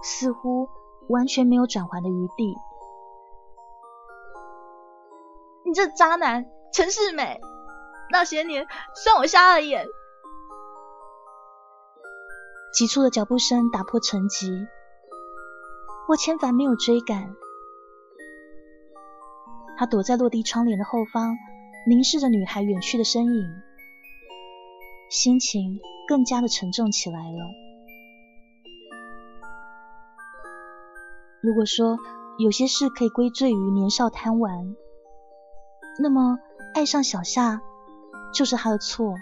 [0.03, 0.69] 似乎
[1.09, 2.55] 完全没有转圜的余地。
[5.65, 6.45] 你这渣男
[6.75, 7.41] 陈世美，
[8.11, 9.87] 那些年算我瞎了眼。
[12.75, 14.67] 急促的脚步声打破沉寂，
[16.07, 17.35] 霍千帆没有追赶。
[19.79, 21.37] 他躲在落地窗帘的后方，
[21.87, 23.63] 凝视着女孩远去的身影，
[25.09, 27.39] 心情更加的沉重起来了。
[31.41, 31.97] 如果说
[32.41, 34.75] 有些事可以归罪于年少贪玩，
[36.03, 36.41] 那么
[36.75, 37.61] 爱上小夏
[38.35, 39.15] 就是他的错。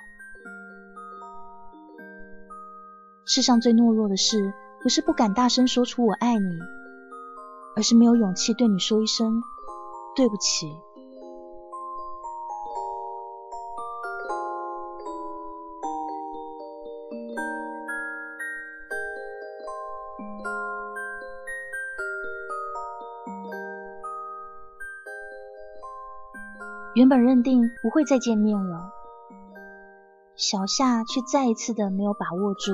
[3.26, 6.58] 世上最懦弱的事，不是不敢大声说出我爱你，
[7.76, 9.42] 而是没有勇气对你说一声
[10.16, 10.80] 对不起。
[26.94, 28.90] 原本认定不会再见面了，
[30.34, 32.72] 小夏却再一次的没有把握住。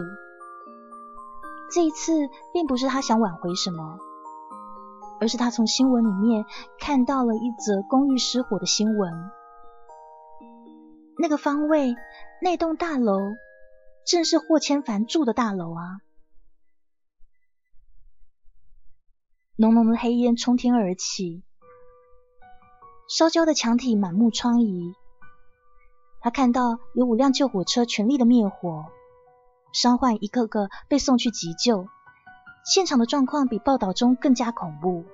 [1.73, 2.13] 这一次
[2.53, 3.99] 并不是他想挽回什么，
[5.23, 6.45] 而是他从新闻里面
[6.81, 9.31] 看到了一则公寓失火的新闻。
[11.17, 11.95] 那个方位，
[12.41, 13.21] 那栋大楼，
[14.05, 16.01] 正是霍千帆住的大楼啊！
[19.55, 21.45] 浓浓的黑烟冲天而起。
[23.09, 24.93] 烧焦的墙体满目疮痍，
[26.21, 28.87] 他看到有五辆救火车全力的灭火，
[29.73, 31.87] 伤患一个个被送去急救，
[32.65, 35.05] 现场的状况比报道中更加恐怖。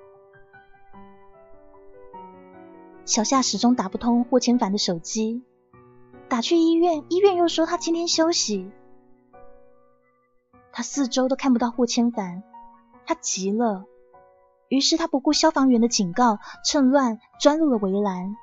[3.05, 5.41] 小夏始终打不通霍千帆的手机，
[6.27, 8.71] 打去医院，医院又说他今天休息。
[10.71, 12.43] 他四周都看不到霍千帆，
[13.05, 13.85] 他急了。
[14.67, 18.35] 于是他不顾消防员的警告，趁乱钻入了围栏。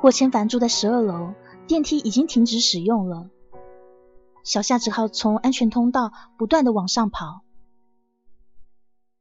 [0.00, 1.34] 霍千帆住在十二楼，
[1.66, 3.28] 电梯已经停止使用了。
[4.44, 7.42] 小夏只好从安全通道不断的往上跑。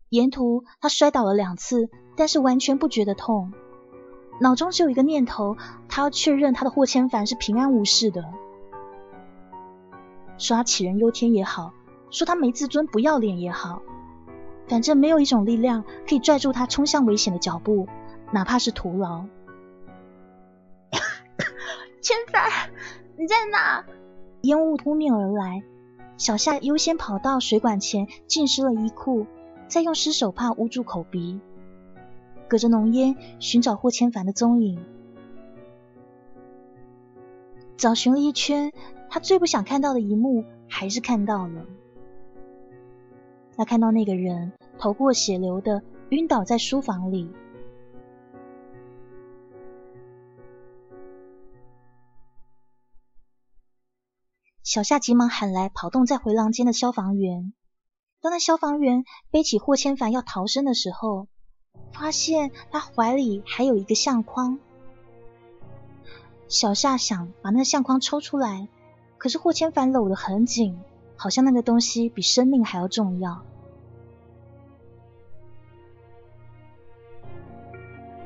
[0.10, 3.52] 沿途他摔倒了两次，但是完全不觉得痛，
[4.40, 5.58] 脑中只有一个念头：
[5.90, 8.24] 他要确认他的霍千帆是平安无事的。
[10.38, 11.74] 说他杞人忧天也好，
[12.10, 13.82] 说他没自尊、不要脸也好。
[14.68, 17.88] 反正没有一种力量可以拽住他冲向危险的脚步，
[18.32, 19.26] 哪怕是徒劳。
[22.02, 22.50] 千帆，
[23.18, 23.84] 你在哪？
[24.48, 25.62] 烟雾扑面而来，
[26.16, 29.26] 小夏优先跑到水管前浸湿了衣裤，
[29.68, 31.42] 再用湿手帕捂住口鼻，
[32.48, 34.80] 隔着浓烟寻找霍千帆的踪影。
[37.76, 38.72] 找寻了一圈，
[39.10, 41.66] 他最不想看到的一幕还是看到了。
[43.58, 47.30] 他看到那个人头破血流的晕倒在书房里，
[54.68, 57.54] 小夏急忙喊来跑动在回廊间的消防员。
[58.20, 61.30] 当那消防员背起霍千帆要逃生的时候，
[61.94, 64.60] 发现他怀里还有一个相框。
[66.50, 68.68] 小夏想把那相框抽出来，
[69.18, 70.78] 可是霍千帆搂得很紧。
[71.16, 73.44] 好像那个东西比生命还要重要。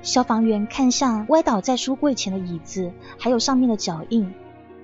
[0.01, 4.33] 消防员看向歪倒在书柜前的椅子，还有上面的脚印，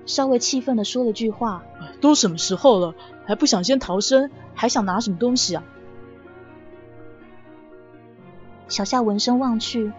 [0.08, 1.62] 稍微气愤的说了句话
[2.00, 2.94] ：“都什么时候了，
[3.26, 5.62] 还不想先逃生，还想拿什么东西啊？”
[8.68, 9.92] 小夏闻声望去，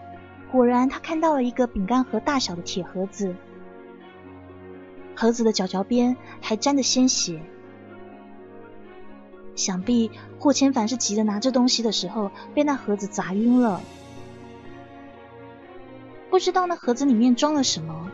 [0.50, 3.36] 果然他看到了一个饼干盒大小的铁盒子，
[5.14, 7.40] 盒子的角角边还沾着鲜血。
[9.54, 13.80] 想必霍千凡是急着拿这东西的时候被那盒子砸晕了，
[16.30, 18.10] 不知道那盒子里面装了什么，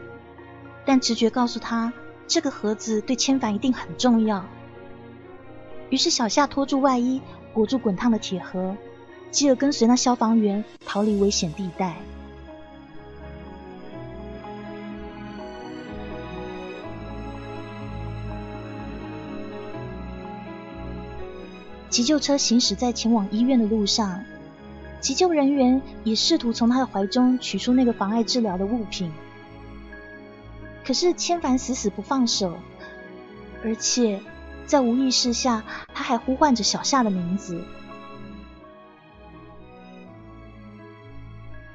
[0.86, 1.92] 但直觉告诉他
[2.26, 4.46] 这个盒子对千帆一定很重要。
[5.90, 7.20] 于是小夏拖住外衣
[7.52, 8.76] 裹住滚烫的铁盒，
[9.30, 11.96] 继而跟随那消防员逃离危险地带。
[21.88, 24.22] 急救车行驶在前往医院的路上，
[25.00, 29.10] 急救人员也试图从他的怀中取出那个妨碍治疗的物品，
[30.86, 32.56] 可是千帆死死不放手，
[33.64, 34.22] 而且
[34.66, 37.64] 在无意识下，他还呼唤着小夏的名字。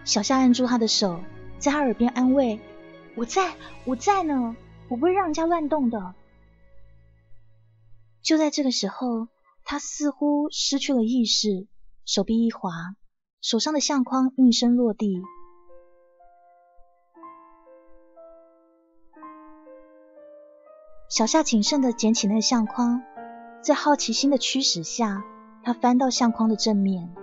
[0.05, 1.21] 小夏按住他的手，
[1.59, 2.61] 在他耳边安慰
[3.15, 4.55] ：“我在，我在呢，
[4.87, 6.15] 我不会让人家乱动的。”
[8.23, 9.27] 就在这个时候。
[9.63, 11.67] 他似乎失去了意识，
[12.03, 12.71] 手臂一滑，
[13.41, 15.21] 手上的相框应声落地。
[21.11, 23.03] 小夏谨慎的捡起那个相框，
[23.61, 25.21] 在好奇心的驱使下，
[25.61, 27.13] 他翻到相框的正面。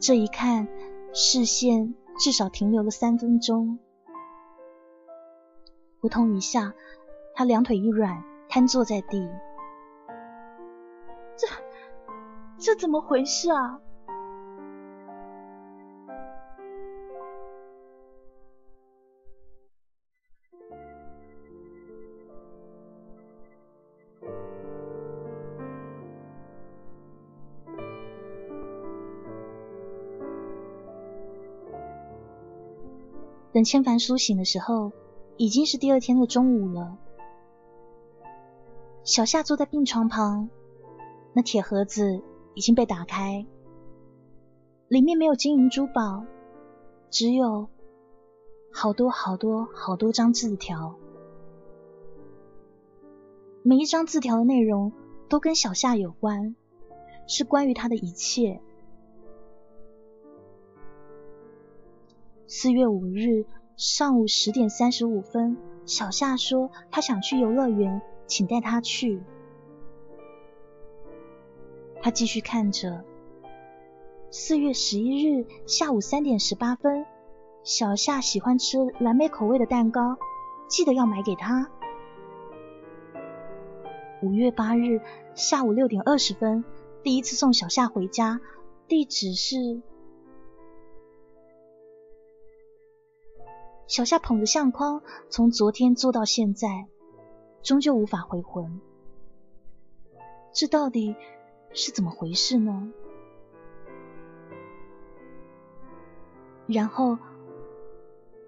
[0.00, 0.66] 这一看，
[1.12, 3.78] 视线至少停留了三分钟。
[6.00, 6.74] 扑通一下，
[7.32, 9.30] 他两腿一软，瘫坐在地。
[11.36, 11.46] 这
[12.58, 13.78] 这怎么回事啊？
[33.60, 34.90] 等千帆苏醒的时候，
[35.36, 36.96] 已经是第二天的中午了。
[39.04, 40.48] 小夏坐在病床旁，
[41.34, 42.22] 那铁盒子
[42.54, 43.44] 已经被打开，
[44.88, 46.24] 里面没有金银珠宝，
[47.10, 47.68] 只有
[48.72, 50.94] 好多好多好多张字条。
[53.62, 54.90] 每一张字条的内容
[55.28, 56.56] 都跟小夏有关，
[57.26, 58.62] 是关于他的一切。
[62.52, 63.46] 四月五日
[63.76, 69.22] 上午十点三十五分，小夏说他想去游乐园，请带他去。
[72.02, 73.04] 他继续看着。
[74.32, 77.06] 四月十一日下午三点十八分，
[77.62, 80.18] 小夏喜欢吃蓝莓口味的蛋糕，
[80.66, 81.70] 记得要买给他。
[84.24, 85.00] 五月八日
[85.36, 86.64] 下午六点二十分，
[87.04, 88.40] 第一次送小夏回家，
[88.88, 89.82] 地址是。
[93.90, 96.86] 小夏捧着相框，从昨天做到现在，
[97.60, 98.80] 终究无法回魂。
[100.52, 101.16] 这到底
[101.72, 102.92] 是怎么回事呢？
[106.68, 107.18] 然后，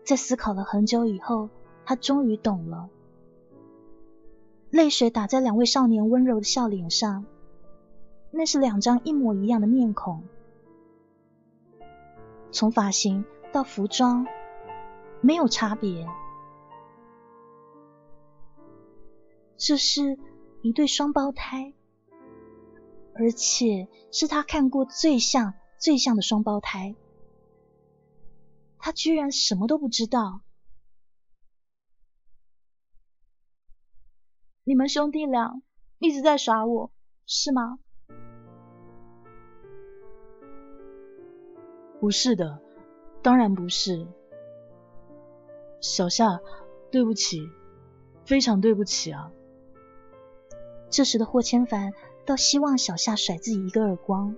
[0.04, 1.48] 在思考了很久以后，
[1.84, 2.88] 他终于懂了。
[4.70, 7.26] 泪水打在两位少年温柔的笑脸上，
[8.30, 10.22] 那是两张一模一样的面孔，
[12.52, 14.24] 从发型到服装。
[15.22, 16.06] 没有差别，
[19.56, 20.18] 这是
[20.62, 21.72] 一对双胞胎，
[23.14, 26.96] 而且是他看过最像、最像的双胞胎。
[28.78, 30.40] 他居然什么都不知道。
[34.64, 35.62] 你们兄弟俩
[35.98, 36.90] 一直在耍我，
[37.26, 37.78] 是吗？
[42.00, 42.60] 不是的，
[43.22, 44.08] 当然不是。
[45.82, 46.40] 小夏，
[46.92, 47.50] 对不起，
[48.24, 49.32] 非常对不起啊！
[50.88, 51.92] 这时的霍千帆
[52.24, 54.36] 倒希望小夏甩自己一个耳光。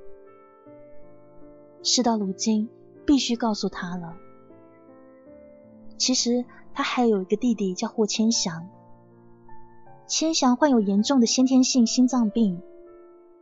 [1.83, 2.71] 事到如今，
[3.05, 4.17] 必须告诉他了。
[5.99, 8.71] 其实他还有一个弟弟叫霍千祥，
[10.07, 12.63] 千祥患有严重的先天性心脏病，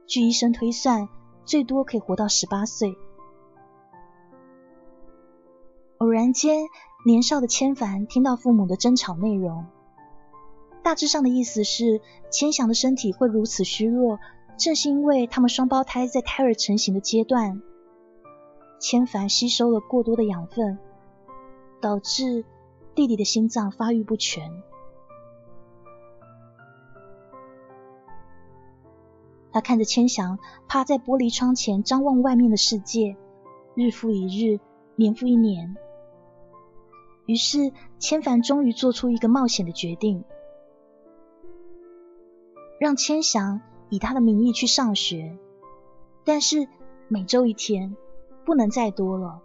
[0.08, 1.08] 据医生推算，
[1.44, 2.96] 最多可以活到十八岁。
[5.98, 6.66] 偶然间。
[7.04, 9.66] 年少的千帆听到父母的争吵内容，
[10.84, 12.00] 大致上的意思是，
[12.30, 14.20] 千祥的身体会如此虚弱，
[14.56, 17.60] 正是因为他们双胞胎在胎儿成型的阶段，
[18.78, 20.78] 千帆吸收了过多的养分，
[21.80, 22.44] 导致
[22.94, 24.62] 弟弟的心脏发育不全。
[29.50, 30.38] 他看着千祥
[30.68, 33.16] 趴在玻璃窗前张望外面的世界，
[33.74, 34.60] 日复一日，
[34.94, 35.76] 年复一年。
[37.26, 40.24] 于是，千帆终于做出一个冒险的决定，
[42.80, 43.60] 让千祥
[43.90, 45.38] 以他的名义去上学，
[46.24, 46.68] 但是
[47.06, 47.96] 每周一天，
[48.44, 49.40] 不能再多了。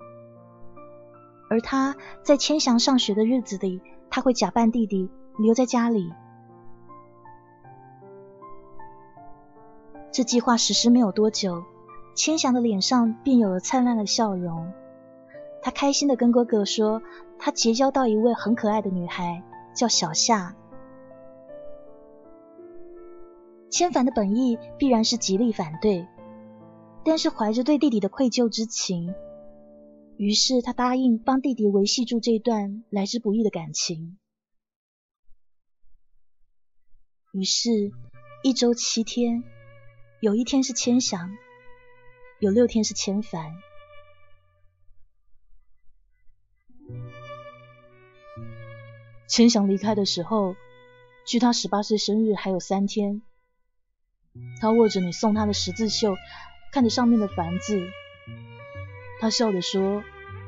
[1.49, 6.11] 而他在千祥上学的日子里，他会假扮弟弟留在家里。
[10.11, 11.63] 这计划实施没有多久，
[12.15, 14.73] 千祥的脸上便有了灿烂的笑容。
[15.67, 17.01] 他开心的跟哥哥说，
[17.37, 19.43] 他结交到一位很可爱的女孩，
[19.75, 20.55] 叫小夏。
[23.69, 26.07] 千帆的本意必然是极力反对，
[27.03, 29.13] 但是怀着对弟弟的愧疚之情，
[30.15, 34.17] 于是他答应帮弟弟维系住这段来之不易的感情。
[37.33, 37.91] 于是，
[38.41, 39.43] 一周七天，
[40.21, 41.29] 有一天是千祥，
[42.39, 43.51] 有六天是千帆。
[49.27, 50.55] 千祥离开的时候，
[51.25, 53.21] 距他十八岁生日还有三天。
[54.61, 56.15] 他握着你送他的十字绣，
[56.71, 57.81] 看着上面的繁字，
[59.19, 60.03] 他笑着说：“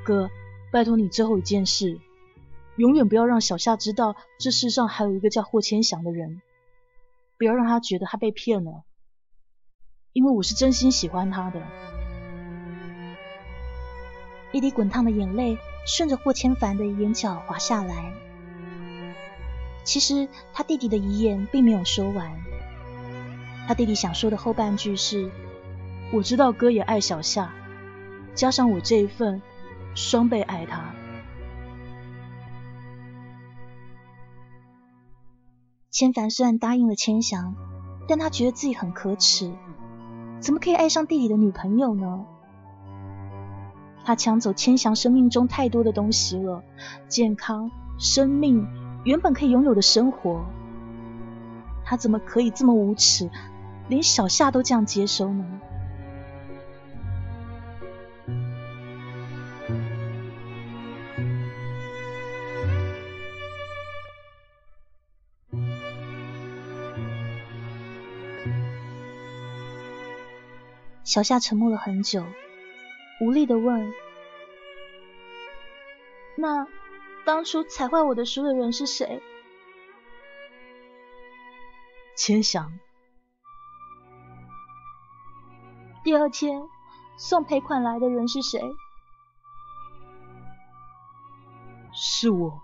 [0.05, 0.29] 哥，
[0.71, 1.99] 拜托你最后一件事，
[2.77, 6.41] 永远不要让小夏知道这世上还有一个叫霍千祥的人，
[7.37, 8.83] 不要让他觉得他被骗了，
[10.13, 11.61] 因为我是真心喜欢他的。”
[14.53, 18.28] 一滴滚烫的眼泪顺着霍千凡的眼角滑下来。
[19.83, 22.31] 其实他弟弟的遗言并没有说完，
[23.67, 25.31] 他弟弟想说的后半句是
[26.13, 27.51] ：“我知道哥也爱小夏，
[28.35, 29.41] 加上我这一份，
[29.95, 30.93] 双倍爱他。”
[35.91, 37.55] 千帆虽然答应了千祥，
[38.07, 39.51] 但他觉得自己很可耻，
[40.39, 42.25] 怎么可以爱上弟弟的女朋友呢？
[44.05, 46.63] 他抢走千祥生命中太多的东西了，
[47.09, 47.69] 健康、
[47.99, 48.65] 生命，
[49.05, 50.45] 原本可以拥有的生活，
[51.85, 53.29] 他怎么可以这么无耻，
[53.87, 55.45] 连小夏都这样接收呢？
[71.03, 72.23] 小夏沉默了很久，
[73.19, 73.91] 无力的问
[76.37, 76.67] ：“那
[77.29, 79.21] 当初踩坏我的书的人是谁？”
[82.17, 82.79] 千祥。
[86.03, 86.67] 第二天
[87.17, 88.59] 送赔款来的人是谁？
[91.93, 92.59] 是我。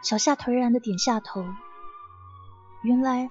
[0.00, 1.44] 小夏颓然的点下头。
[2.82, 3.28] 原来。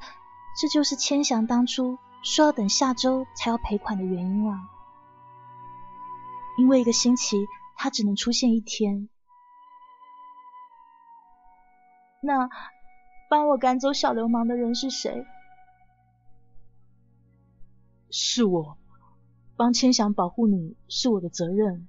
[0.56, 4.70] 这就是千祥当初说要等下周才要赔款的原因啊！
[6.58, 7.46] 因为一个星期
[7.76, 9.10] 他只能出现一天。
[12.22, 12.50] 那
[13.30, 15.26] 帮我赶走小流氓的人是谁？
[18.10, 18.78] 是我，
[19.56, 21.88] 帮千祥保护你是我的责任。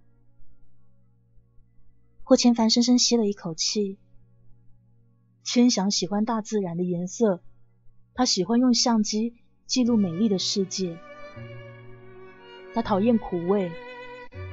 [2.23, 3.99] 霍千帆深深吸了一口气。
[5.43, 7.43] 千祥喜欢大自然的颜色。
[8.15, 9.35] 他喜欢用相机
[9.67, 10.99] 记录美丽的世界。
[12.73, 13.71] 他讨厌苦味，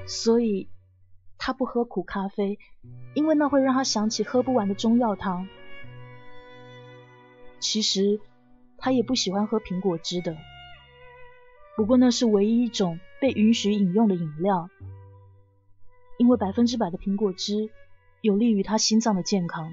[0.06, 0.70] 所以
[1.38, 2.60] 他不喝苦咖啡，
[3.14, 5.48] 因为那会让他想起喝不完的中药汤。
[7.60, 8.20] 其实
[8.78, 10.36] 他也不喜欢喝苹果汁的，
[11.78, 14.70] 不过那是唯一一种被允许饮用的饮料，
[16.18, 17.70] 因为百分之百的苹果汁
[18.22, 19.72] 有利于他心脏的健康。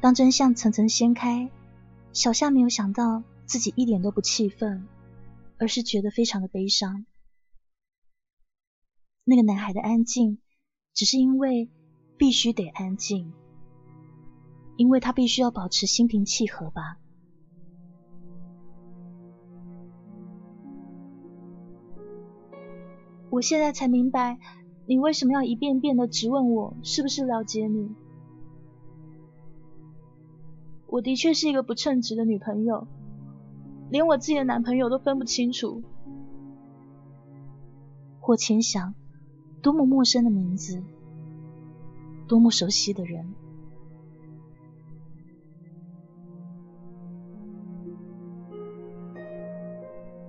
[0.00, 1.50] 当真相层层掀开，
[2.14, 4.86] 小夏没有想到自己一点都不气愤，
[5.58, 7.04] 而是觉得非常的悲伤。
[9.24, 10.38] 那个男孩的安静，
[10.94, 11.68] 只是因为
[12.16, 13.32] 必须得安静，
[14.76, 16.98] 因为他必须要保持心平气和吧。
[23.28, 24.38] 我现在才明白，
[24.86, 27.92] 你为什么要一遍遍的质问我是不是了解你。
[30.86, 32.86] 我的确是一个不称职的女朋友，
[33.90, 35.82] 连我自己的男朋友都分不清楚。
[38.20, 38.94] 霍千祥，
[39.60, 40.82] 多么陌生的名字，
[42.28, 43.34] 多么熟悉的人。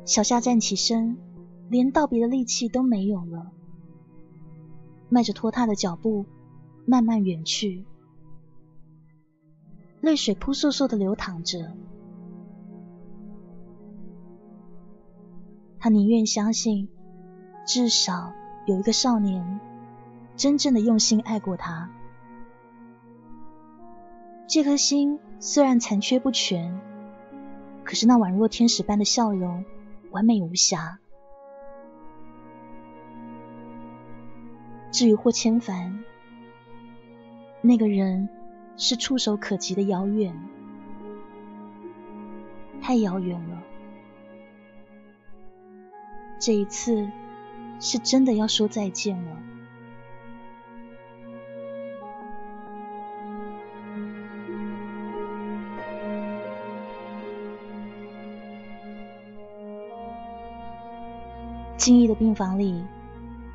[0.04, 1.18] 小夏站起身，
[1.70, 3.52] 连道别的力气都没有了，
[5.10, 6.26] 迈着拖沓的脚步，
[6.86, 7.86] 慢慢远去。
[10.02, 11.72] 泪水扑簌簌的流淌着，
[15.80, 16.90] 他宁愿相信，
[17.66, 18.34] 至少
[18.68, 19.60] 有一个少年
[20.36, 21.90] 真正的用心爱过他。
[24.48, 26.80] 这颗心虽然残缺不全，
[27.84, 29.66] 可是那宛若天使般的笑容，
[30.12, 31.00] 完美无瑕。
[34.92, 36.04] 至于霍千帆，
[37.62, 38.30] 那个人。
[38.78, 40.38] 是触手可及的遥远，
[42.82, 43.62] 太遥远了。
[46.40, 47.10] 这一次
[47.80, 49.32] 是真的要说再见了。
[61.78, 62.84] 静逸的病房里，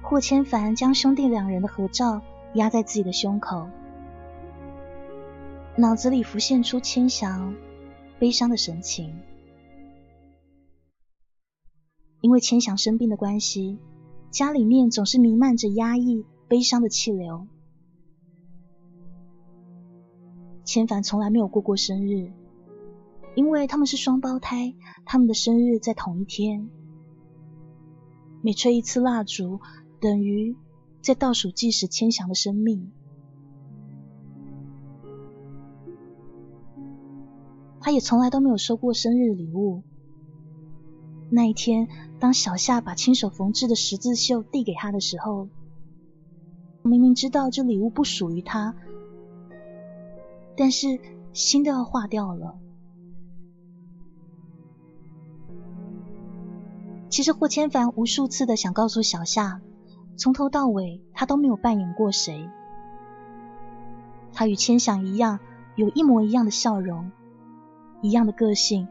[0.02, 2.22] 霍千帆将兄弟两人的合照
[2.54, 3.68] 压在自己的胸口。
[5.76, 7.54] 脑子里浮现出千祥
[8.18, 9.14] 悲伤的神情，
[12.20, 13.78] 因为千祥生病的关系，
[14.30, 17.46] 家里面总是弥漫着压抑、悲伤的气流。
[20.64, 22.30] 千帆从来没有过过生日，
[23.34, 24.74] 因为他们是双胞胎，
[25.06, 26.68] 他们的生日在同一天。
[28.42, 29.60] 每吹一次蜡烛，
[30.00, 30.56] 等于
[31.00, 32.92] 在倒数计时千祥的生命。
[37.90, 39.82] 他也从来都没有收过生日礼物。
[41.28, 41.88] 那一天，
[42.20, 45.48] 当小夏把亲手缝制的十字绣递给他的时候，
[46.84, 48.76] 明明知道这礼物不属于他，
[50.56, 51.00] 但是
[51.32, 52.60] 心都要化掉了。
[57.08, 59.62] 其实霍千帆无数次的想告诉小夏，
[60.16, 62.48] 从头到尾他都没有扮演过谁，
[64.32, 65.40] 他与千想一样。
[65.76, 67.10] 有一模一样的笑容，
[68.00, 68.88] 一样的个性，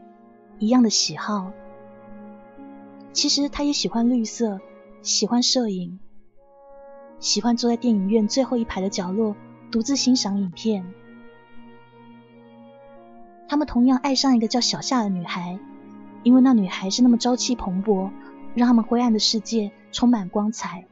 [0.58, 1.52] 一样的喜好。
[3.12, 4.60] 其实他也喜欢绿色，
[5.02, 5.98] 喜欢摄影，
[7.18, 9.34] 喜欢坐在电影院最后一排的角落，
[9.70, 10.84] 独自欣赏影片。
[13.48, 15.58] 他们同样爱上一个叫小夏的女孩，
[16.22, 18.10] 因为那女孩是那么朝气蓬勃，
[18.54, 20.86] 让他们灰暗的世界充满光彩。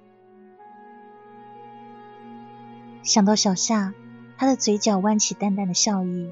[3.02, 3.94] 想到小夏。
[4.40, 6.30] 他的嘴角弯起淡淡的笑意，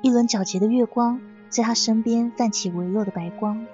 [0.00, 3.66] 一轮皎洁的月光在他身边泛起微弱的白光，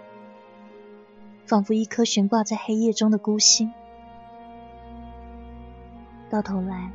[1.47, 3.73] 仿佛一颗悬挂在黑夜中的孤星。
[6.31, 6.91] 到头来，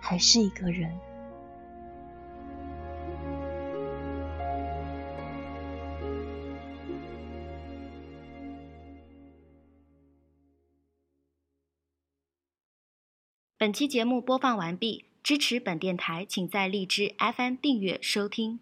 [0.00, 0.90] 还是一个人。
[13.58, 18.60] 本期节目播放完毕，支持本电台，请在荔枝 FM 订阅收听。